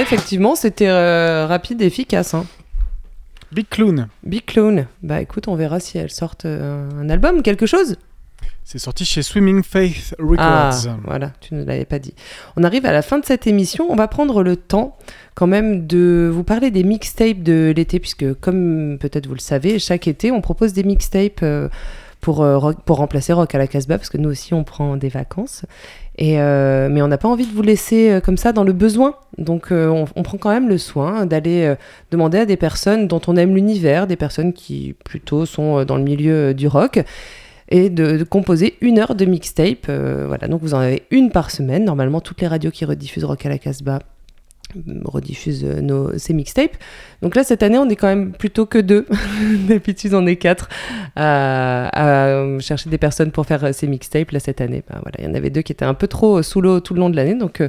Effectivement, 0.00 0.54
c'était 0.54 0.88
euh, 0.88 1.46
rapide 1.46 1.80
et 1.82 1.86
efficace. 1.86 2.34
hein. 2.34 2.44
Big 3.52 3.68
Clown. 3.68 4.08
Big 4.24 4.44
Clone. 4.44 4.86
Bah 5.02 5.20
écoute, 5.20 5.48
on 5.48 5.54
verra 5.54 5.78
si 5.80 5.98
elles 5.98 6.10
sortent 6.10 6.44
euh, 6.46 6.88
un 7.00 7.08
album, 7.08 7.42
quelque 7.42 7.66
chose. 7.66 7.96
C'est 8.64 8.80
sorti 8.80 9.04
chez 9.04 9.22
Swimming 9.22 9.62
Faith 9.62 10.16
Ah, 10.18 10.70
Records. 10.70 10.96
voilà, 11.04 11.30
tu 11.40 11.54
ne 11.54 11.62
l'avais 11.64 11.84
pas 11.84 12.00
dit. 12.00 12.14
On 12.56 12.64
arrive 12.64 12.84
à 12.84 12.90
la 12.90 13.00
fin 13.02 13.18
de 13.20 13.24
cette 13.24 13.46
émission. 13.46 13.86
On 13.88 13.94
va 13.94 14.08
prendre 14.08 14.42
le 14.42 14.56
temps 14.56 14.96
quand 15.36 15.46
même 15.46 15.86
de 15.86 16.28
vous 16.32 16.42
parler 16.42 16.72
des 16.72 16.82
mixtapes 16.82 17.44
de 17.44 17.72
l'été, 17.76 18.00
puisque 18.00 18.34
comme 18.40 18.98
peut-être 19.00 19.28
vous 19.28 19.34
le 19.34 19.40
savez, 19.40 19.78
chaque 19.78 20.08
été, 20.08 20.32
on 20.32 20.40
propose 20.40 20.72
des 20.72 20.82
mixtapes 20.82 21.40
euh, 21.44 21.68
pour, 22.20 22.42
euh, 22.42 22.72
pour 22.84 22.96
remplacer 22.96 23.32
Rock 23.32 23.54
à 23.54 23.58
la 23.58 23.68
Casbah, 23.68 23.98
parce 23.98 24.10
que 24.10 24.18
nous 24.18 24.30
aussi, 24.30 24.52
on 24.52 24.64
prend 24.64 24.96
des 24.96 25.10
vacances. 25.10 25.64
Et, 26.18 26.40
euh, 26.40 26.88
mais 26.90 27.02
on 27.02 27.08
n'a 27.08 27.18
pas 27.18 27.28
envie 27.28 27.46
de 27.46 27.52
vous 27.52 27.62
laisser 27.62 28.10
euh, 28.10 28.20
comme 28.20 28.36
ça 28.36 28.52
dans 28.52 28.64
le 28.64 28.72
besoin. 28.72 29.16
Donc 29.38 29.70
euh, 29.70 30.06
on, 30.16 30.22
prend 30.22 30.38
quand 30.38 30.50
même 30.50 30.68
le 30.68 30.78
soin 30.78 31.26
d'aller 31.26 31.74
demander 32.10 32.38
à 32.38 32.46
des 32.46 32.56
personnes 32.56 33.06
dont 33.06 33.20
on 33.26 33.36
aime 33.36 33.54
l'univers, 33.54 34.06
des 34.06 34.16
personnes 34.16 34.52
qui 34.52 34.94
plutôt 35.04 35.44
sont 35.44 35.84
dans 35.84 35.96
le 35.96 36.02
milieu 36.02 36.54
du 36.54 36.68
rock, 36.68 37.04
et 37.68 37.90
de, 37.90 38.16
de 38.16 38.24
composer 38.24 38.76
une 38.80 38.98
heure 38.98 39.14
de 39.14 39.24
mixtape. 39.24 39.88
Voilà, 39.88 40.48
donc 40.48 40.62
vous 40.62 40.74
en 40.74 40.78
avez 40.78 41.02
une 41.10 41.30
par 41.30 41.50
semaine. 41.50 41.84
Normalement, 41.84 42.20
toutes 42.20 42.40
les 42.40 42.46
radios 42.46 42.70
qui 42.70 42.84
rediffusent 42.84 43.24
Rock 43.24 43.44
à 43.44 43.50
la 43.50 43.58
Casbah 43.58 43.98
rediffusent 45.04 45.64
euh, 45.64 45.80
nos, 45.80 46.18
ces 46.18 46.34
mixtapes. 46.34 46.76
Donc 47.22 47.34
là, 47.34 47.44
cette 47.44 47.62
année, 47.62 47.78
on 47.78 47.88
est 47.88 47.96
quand 47.96 48.08
même 48.08 48.32
plutôt 48.32 48.66
que 48.66 48.78
deux. 48.78 49.06
D'habitude, 49.68 50.14
on 50.14 50.26
est 50.26 50.36
quatre 50.36 50.68
à, 51.14 51.88
à, 51.88 52.28
euh, 52.28 52.60
chercher 52.60 52.90
des 52.90 52.98
personnes 52.98 53.32
pour 53.32 53.46
faire 53.46 53.64
euh, 53.64 53.72
ces 53.72 53.86
mixtapes. 53.86 54.30
Là, 54.30 54.40
cette 54.40 54.60
année, 54.60 54.82
bah, 54.88 54.98
voilà, 55.02 55.16
il 55.18 55.24
y 55.24 55.28
en 55.28 55.34
avait 55.34 55.50
deux 55.50 55.62
qui 55.62 55.72
étaient 55.72 55.84
un 55.84 55.94
peu 55.94 56.08
trop 56.08 56.42
sous 56.42 56.60
l'eau 56.60 56.80
tout 56.80 56.94
le 56.94 57.00
long 57.00 57.10
de 57.10 57.16
l'année. 57.16 57.34
Donc, 57.34 57.62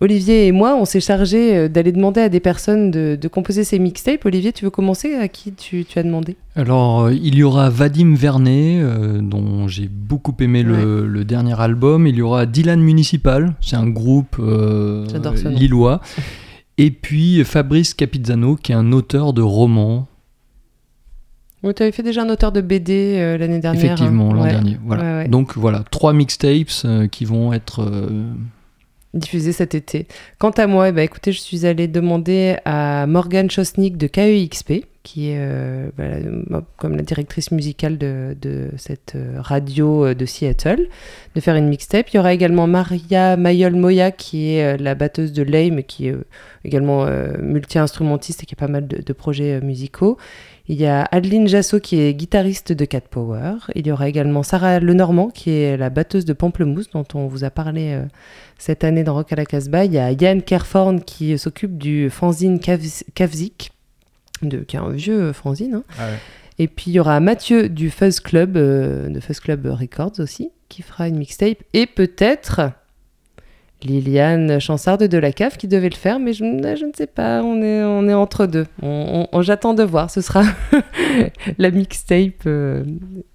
Olivier 0.00 0.46
et 0.46 0.52
moi, 0.52 0.76
on 0.76 0.84
s'est 0.84 1.00
chargé 1.00 1.56
euh, 1.56 1.68
d'aller 1.68 1.90
demander 1.90 2.20
à 2.20 2.28
des 2.28 2.40
personnes 2.40 2.90
de, 2.90 3.16
de 3.18 3.28
composer 3.28 3.64
ces 3.64 3.78
mixtapes. 3.78 4.26
Olivier, 4.26 4.52
tu 4.52 4.64
veux 4.64 4.70
commencer? 4.70 5.14
À 5.14 5.26
qui 5.28 5.52
tu, 5.52 5.86
tu 5.86 5.98
as 5.98 6.02
demandé? 6.02 6.36
Alors, 6.54 7.04
euh, 7.04 7.12
il 7.14 7.34
y 7.34 7.42
aura 7.42 7.70
Vadim 7.70 8.14
Vernet, 8.14 8.78
euh, 8.82 9.20
dont 9.22 9.68
j'ai 9.68 9.88
beaucoup 9.88 10.34
aimé 10.40 10.62
le, 10.62 11.06
le 11.06 11.24
dernier 11.24 11.58
album. 11.58 12.06
Il 12.06 12.16
y 12.16 12.20
aura 12.22 12.44
Dylan 12.44 12.80
Municipal, 12.80 13.54
c'est 13.62 13.76
un 13.76 13.88
groupe 13.88 14.36
euh, 14.38 15.06
lillois. 15.46 16.00
Et 16.78 16.90
puis 16.90 17.42
Fabrice 17.44 17.94
Capizzano, 17.94 18.56
qui 18.56 18.72
est 18.72 18.74
un 18.74 18.92
auteur 18.92 19.32
de 19.32 19.40
romans, 19.40 20.06
Oui, 21.62 21.72
tu 21.72 21.82
avais 21.82 21.90
fait 21.92 22.02
déjà 22.02 22.20
un 22.22 22.28
auteur 22.28 22.52
de 22.52 22.60
BD 22.60 23.14
euh, 23.16 23.38
l'année 23.38 23.60
dernière. 23.60 23.82
effectivement, 23.82 24.30
hein. 24.30 24.34
l'an 24.34 24.42
Ouais. 24.42 24.50
dernier. 24.50 24.76
Voilà. 24.84 25.02
Ouais, 25.02 25.16
ouais. 25.22 25.28
Donc 25.28 25.56
voilà, 25.56 25.84
trois 25.90 26.12
mixtapes 26.12 27.08
qui 27.10 27.24
vont 27.24 27.54
être. 27.54 27.90
Diffusé 29.16 29.52
cet 29.52 29.74
été. 29.74 30.06
Quant 30.38 30.50
à 30.50 30.66
moi, 30.66 30.88
eh 30.88 30.92
ben, 30.92 31.02
écoutez, 31.02 31.32
je 31.32 31.40
suis 31.40 31.66
allée 31.66 31.88
demander 31.88 32.56
à 32.64 33.06
Morgane 33.06 33.50
Chosnick 33.50 33.96
de 33.96 34.06
KEXP, 34.06 34.84
qui 35.06 35.30
est 35.30 35.38
euh, 35.38 35.88
euh, 36.00 36.60
comme 36.78 36.96
la 36.96 37.02
directrice 37.02 37.52
musicale 37.52 37.96
de, 37.96 38.70
cette 38.76 39.12
euh, 39.14 39.36
radio 39.38 40.04
euh, 40.04 40.14
de 40.14 40.26
Seattle, 40.26 40.88
de 41.36 41.40
faire 41.40 41.54
une 41.54 41.68
mixtape. 41.68 42.10
Il 42.12 42.16
y 42.16 42.18
aura 42.18 42.32
également 42.32 42.66
Maria 42.66 43.36
Mayol-Moya, 43.36 44.10
qui 44.10 44.54
est 44.54 44.76
la 44.78 44.96
batteuse 44.96 45.32
de 45.32 45.44
Lame, 45.44 45.84
qui 45.84 46.08
est 46.08 46.16
également 46.64 47.06
multi-instrumentiste 47.40 48.42
et 48.42 48.46
qui 48.46 48.54
a 48.54 48.56
pas 48.56 48.66
mal 48.66 48.88
de, 48.88 49.12
projets 49.12 49.60
musicaux. 49.60 50.18
Il 50.68 50.76
y 50.80 50.86
a 50.86 51.06
Adeline 51.12 51.46
Jasso 51.46 51.78
qui 51.78 52.00
est 52.00 52.12
guitariste 52.14 52.72
de 52.72 52.84
Cat 52.84 53.02
Power. 53.02 53.54
Il 53.76 53.86
y 53.86 53.92
aura 53.92 54.08
également 54.08 54.42
Sarah 54.42 54.80
Lenormand 54.80 55.28
qui 55.30 55.50
est 55.50 55.76
la 55.76 55.90
batteuse 55.90 56.24
de 56.24 56.32
Pamplemousse 56.32 56.90
dont 56.90 57.04
on 57.14 57.28
vous 57.28 57.44
a 57.44 57.50
parlé 57.50 57.92
euh, 57.92 58.02
cette 58.58 58.82
année 58.82 59.04
dans 59.04 59.14
Rock 59.14 59.32
à 59.32 59.36
la 59.36 59.46
Casbah. 59.46 59.84
Il 59.84 59.92
y 59.92 59.98
a 59.98 60.10
Yann 60.10 60.42
Kerforn 60.42 61.02
qui 61.02 61.38
s'occupe 61.38 61.78
du 61.78 62.10
fanzine 62.10 62.58
Kavz- 62.58 63.04
Kavzik, 63.14 63.70
de, 64.42 64.58
qui 64.58 64.74
est 64.76 64.80
un 64.80 64.90
vieux 64.90 65.32
fanzine. 65.32 65.74
hein. 65.76 65.84
Ah 65.98 66.06
ouais. 66.08 66.18
Et 66.58 66.68
puis 66.68 66.90
il 66.90 66.94
y 66.94 67.00
aura 67.00 67.20
Mathieu 67.20 67.68
du 67.68 67.90
Fuzz 67.90 68.18
Club, 68.18 68.56
euh, 68.56 69.08
de 69.08 69.20
Fuzz 69.20 69.40
Club 69.40 69.66
Records 69.66 70.18
aussi, 70.18 70.50
qui 70.68 70.82
fera 70.82 71.06
une 71.06 71.18
mixtape. 71.18 71.58
Et 71.74 71.86
peut-être 71.86 72.72
Liliane 73.84 74.58
Chansard 74.58 74.98
de 74.98 75.18
la 75.18 75.32
Cave 75.32 75.56
qui 75.56 75.68
devait 75.68 75.90
le 75.90 75.94
faire, 75.96 76.18
mais 76.18 76.32
je, 76.32 76.38
je 76.44 76.84
ne 76.84 76.92
sais 76.96 77.06
pas, 77.06 77.42
on 77.42 77.60
est, 77.62 77.82
on 77.84 78.08
est 78.08 78.14
entre 78.14 78.46
deux. 78.46 78.66
On, 78.82 79.26
on- 79.32 79.42
J'attends 79.42 79.74
de 79.74 79.82
voir, 79.82 80.10
ce 80.10 80.20
sera 80.22 80.42
la 81.58 81.70
mixtape 81.70 82.46
euh, 82.46 82.82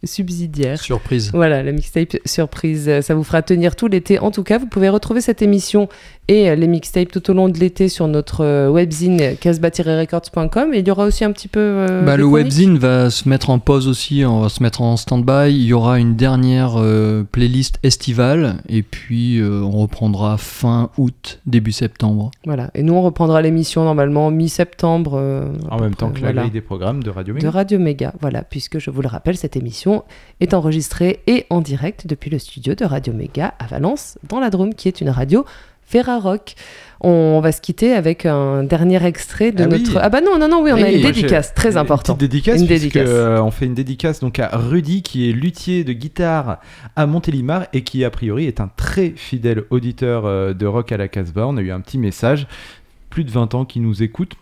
subsidiaire. 0.03 0.79
Surprise. 0.79 1.29
Voilà, 1.33 1.63
la 1.63 1.71
mixtape 1.71 2.17
surprise. 2.25 3.01
Ça 3.01 3.13
vous 3.15 3.23
fera 3.23 3.41
tenir 3.41 3.75
tout 3.75 3.87
l'été. 3.87 4.19
En 4.19 4.31
tout 4.31 4.43
cas, 4.43 4.57
vous 4.57 4.67
pouvez 4.67 4.89
retrouver 4.89 5.21
cette 5.21 5.41
émission 5.41 5.87
et 6.31 6.55
les 6.55 6.67
mixtapes 6.67 7.11
tout 7.11 7.29
au 7.29 7.33
long 7.33 7.49
de 7.49 7.57
l'été 7.57 7.89
sur 7.89 8.07
notre 8.07 8.43
euh, 8.45 8.69
webzine 8.69 9.35
casbah-records.com. 9.39 10.73
Et 10.73 10.79
il 10.79 10.87
y 10.87 10.91
aura 10.91 11.05
aussi 11.05 11.23
un 11.23 11.31
petit 11.31 11.47
peu. 11.47 11.59
euh, 11.59 12.05
Bah, 12.05 12.13
de 12.13 12.17
le 12.17 12.25
webzine 12.25 12.77
va 12.77 13.09
se 13.09 13.27
mettre 13.27 13.49
en 13.49 13.59
pause 13.59 13.87
aussi, 13.87 14.23
on 14.25 14.41
va 14.41 14.49
se 14.49 14.61
mettre 14.63 14.81
en 14.81 14.97
stand-by. 14.97 15.49
Il 15.51 15.63
y 15.63 15.73
aura 15.73 15.99
une 15.99 16.15
dernière 16.15 16.73
euh, 16.77 17.23
playlist 17.31 17.79
estivale 17.83 18.57
et 18.69 18.81
puis 18.83 19.37
euh, 19.39 19.61
on 19.61 19.71
reprendra 19.71 20.37
fin 20.37 20.89
août, 20.97 21.39
début 21.45 21.71
septembre. 21.71 22.31
Voilà. 22.45 22.69
Et 22.75 22.83
nous, 22.83 22.93
on 22.93 23.01
reprendra 23.01 23.41
l'émission 23.41 23.83
normalement 23.83 24.31
mi-septembre. 24.31 25.13
euh, 25.15 25.45
En 25.69 25.79
même 25.79 25.95
temps 25.95 26.09
près, 26.11 26.19
que 26.21 26.25
la 26.25 26.31
voilà. 26.33 26.49
des 26.49 26.61
programmes 26.61 27.03
de 27.03 27.09
Radio 27.09 27.33
de 27.33 27.39
Méga. 27.39 27.51
Radio 27.51 27.79
Méga. 27.79 28.13
Voilà, 28.21 28.43
puisque 28.43 28.79
je 28.79 28.89
vous 28.91 29.01
le 29.01 29.07
rappelle, 29.07 29.37
cette 29.37 29.55
émission 29.57 30.03
est 30.39 30.53
enregistrée 30.53 31.19
et 31.27 31.45
en 31.49 31.61
direct 31.61 32.07
depuis 32.07 32.29
le 32.29 32.39
studio 32.39 32.75
de 32.75 32.85
Radio 32.85 33.13
Méga 33.13 33.53
à 33.59 33.65
Valence, 33.67 34.17
dans 34.27 34.39
la 34.39 34.49
Drôme, 34.49 34.73
qui 34.73 34.87
est 34.87 35.01
une 35.01 35.09
radio 35.09 35.45
Ferrarock. 35.91 36.53
On 37.03 37.39
va 37.41 37.51
se 37.51 37.61
quitter 37.61 37.93
avec 37.93 38.27
un 38.27 38.63
dernier 38.63 39.03
extrait 39.05 39.51
de 39.51 39.63
Ah 39.63 39.67
oui. 39.71 39.79
notre. 39.83 39.97
Ah 40.01 40.09
bah 40.09 40.21
non, 40.21 40.37
non, 40.37 40.47
non, 40.47 40.61
oui, 40.61 40.71
on 40.71 40.75
a 40.75 40.89
une 40.91 41.01
dédicace 41.01 41.53
très 41.55 41.71
une 41.71 41.77
importante. 41.79 42.17
petite 42.19 42.31
dédicace, 42.31 42.61
Une 42.61 42.67
dédicace. 42.67 43.07
euh, 43.09 43.39
on 43.41 43.49
fait 43.49 43.65
une 43.65 43.73
dédicace 43.73 44.19
donc 44.19 44.37
à 44.37 44.49
Rudy 44.53 45.01
qui 45.01 45.27
est 45.27 45.33
luthier 45.33 45.83
de 45.83 45.93
guitare 45.93 46.59
à 46.95 47.07
Montélimar 47.07 47.65
et 47.73 47.83
qui 47.83 48.05
a 48.05 48.11
priori 48.11 48.45
est 48.45 48.61
un 48.61 48.69
très 48.77 49.13
fidèle 49.15 49.63
auditeur 49.71 50.25
euh, 50.27 50.53
de 50.53 50.65
rock 50.67 50.91
à 50.91 50.97
la 50.97 51.07
Casbah. 51.07 51.47
On 51.47 51.57
a 51.57 51.61
eu 51.61 51.71
un 51.71 51.81
petit 51.81 51.97
message, 51.97 52.45
plus 53.09 53.23
de 53.23 53.31
20 53.31 53.55
ans 53.55 53.65
qui 53.65 53.79
nous 53.79 54.03
écoute. 54.03 54.33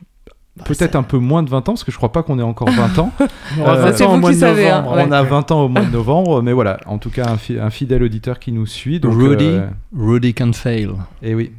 Bah, 0.60 0.66
Peut-être 0.68 0.95
un 0.95 1.03
peu 1.03 1.18
moins 1.18 1.41
de 1.43 1.49
20 1.49 1.57
ans, 1.57 1.62
parce 1.74 1.84
que 1.84 1.91
je 1.91 1.97
crois 1.97 2.12
pas 2.12 2.22
qu'on 2.24 2.38
ait 2.39 2.43
encore 2.43 2.70
20 2.70 2.99
ans. 2.99 3.12
On 3.60 3.68
Euh, 3.68 3.76
20 3.76 3.93
c'est 3.93 4.03
ans 4.05 4.10
au 4.10 4.12
vous 4.16 4.20
mois 4.20 4.30
qui 4.30 4.36
de 4.36 4.41
savez, 4.41 4.70
hein, 4.70 4.82
novembre. 4.82 4.97
ouais. 4.97 5.05
On 5.07 5.12
a 5.12 5.24
20 5.24 5.51
ans 5.51 5.62
au 5.64 5.68
mois 5.70 5.82
de 5.84 5.91
novembre, 5.91 6.41
mais 6.41 6.53
voilà, 6.53 6.78
en 6.86 6.97
tout 6.97 7.10
cas 7.10 7.28
un, 7.30 7.38
fi- 7.38 7.57
un 7.60 7.70
fidèle 7.70 8.03
auditeur 8.03 8.39
qui 8.39 8.51
nous 8.51 8.66
suit. 8.66 8.99
Donc, 8.99 9.14
Rudy, 9.16 9.45
euh, 9.47 9.68
Rudy 9.97 10.34
can 10.34 10.53
fail. 10.53 10.89
et 11.24 11.34
oui. 11.36 11.51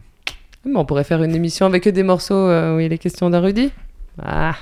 Mais 0.64 0.76
on 0.76 0.84
pourrait 0.84 1.04
faire 1.04 1.22
une 1.22 1.34
émission 1.34 1.66
avec 1.66 1.84
que 1.84 1.90
des 1.90 2.02
morceaux 2.02 2.34
euh, 2.34 2.76
où 2.76 2.80
il 2.80 2.92
est 2.92 2.98
question 2.98 3.30
d'un 3.30 3.40
Rudy. 3.40 3.70
Ah. 4.22 4.54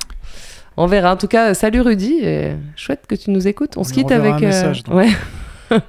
On 0.76 0.86
verra. 0.86 1.12
En 1.12 1.16
tout 1.16 1.26
cas, 1.26 1.54
salut 1.54 1.80
Rudy. 1.80 2.20
et 2.22 2.52
chouette 2.76 3.04
que 3.08 3.16
tu 3.16 3.30
nous 3.32 3.48
écoutes. 3.48 3.76
On, 3.76 3.80
On 3.80 3.84
se 3.84 3.92
quitte 3.92 4.12
avec. 4.12 4.34
un 4.34 4.38
message, 4.38 4.84
donc. 4.84 4.94
ouais. 4.94 5.08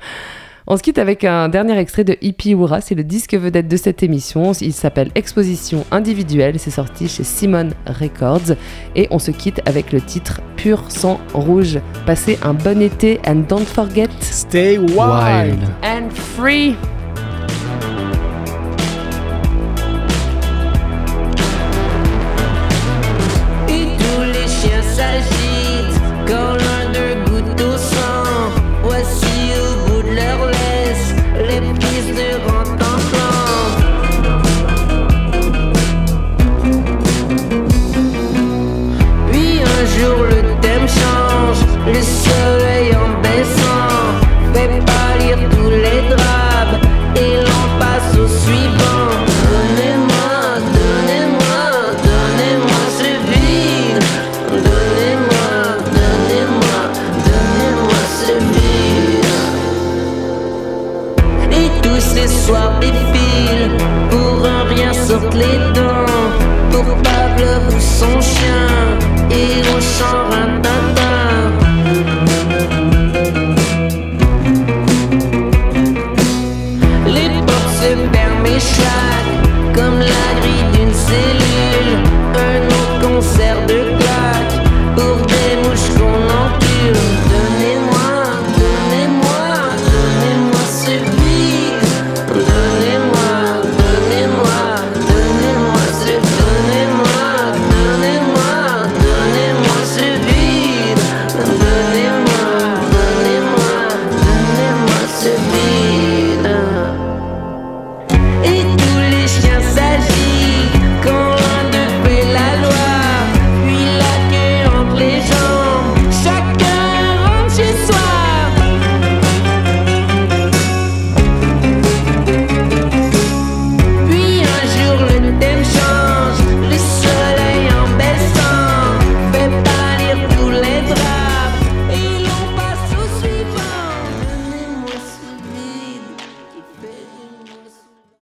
On 0.71 0.77
se 0.77 0.83
quitte 0.83 0.99
avec 0.99 1.23
un 1.23 1.49
dernier 1.49 1.75
extrait 1.79 2.03
de 2.03 2.15
Hippie 2.21 2.53
Oura. 2.53 2.79
C'est 2.79 2.93
le 2.93 3.03
disque 3.03 3.33
vedette 3.33 3.67
de 3.67 3.75
cette 3.75 4.03
émission. 4.03 4.51
Il 4.61 4.71
s'appelle 4.71 5.09
Exposition 5.15 5.83
individuelle. 5.89 6.59
C'est 6.59 6.69
sorti 6.69 7.07
chez 7.07 7.23
Simon 7.23 7.69
Records. 7.87 8.55
Et 8.95 9.07
on 9.09 9.17
se 9.17 9.31
quitte 9.31 9.61
avec 9.65 9.91
le 9.91 9.99
titre 9.99 10.41
Pur 10.57 10.83
sang 10.91 11.19
rouge. 11.33 11.79
Passez 12.05 12.37
un 12.43 12.53
bon 12.53 12.83
été 12.83 13.19
and 13.25 13.45
don't 13.49 13.65
forget 13.65 14.09
Stay 14.21 14.77
wild. 14.77 14.95
Wild. 14.95 15.59
and 15.81 16.11
free. 16.13 16.75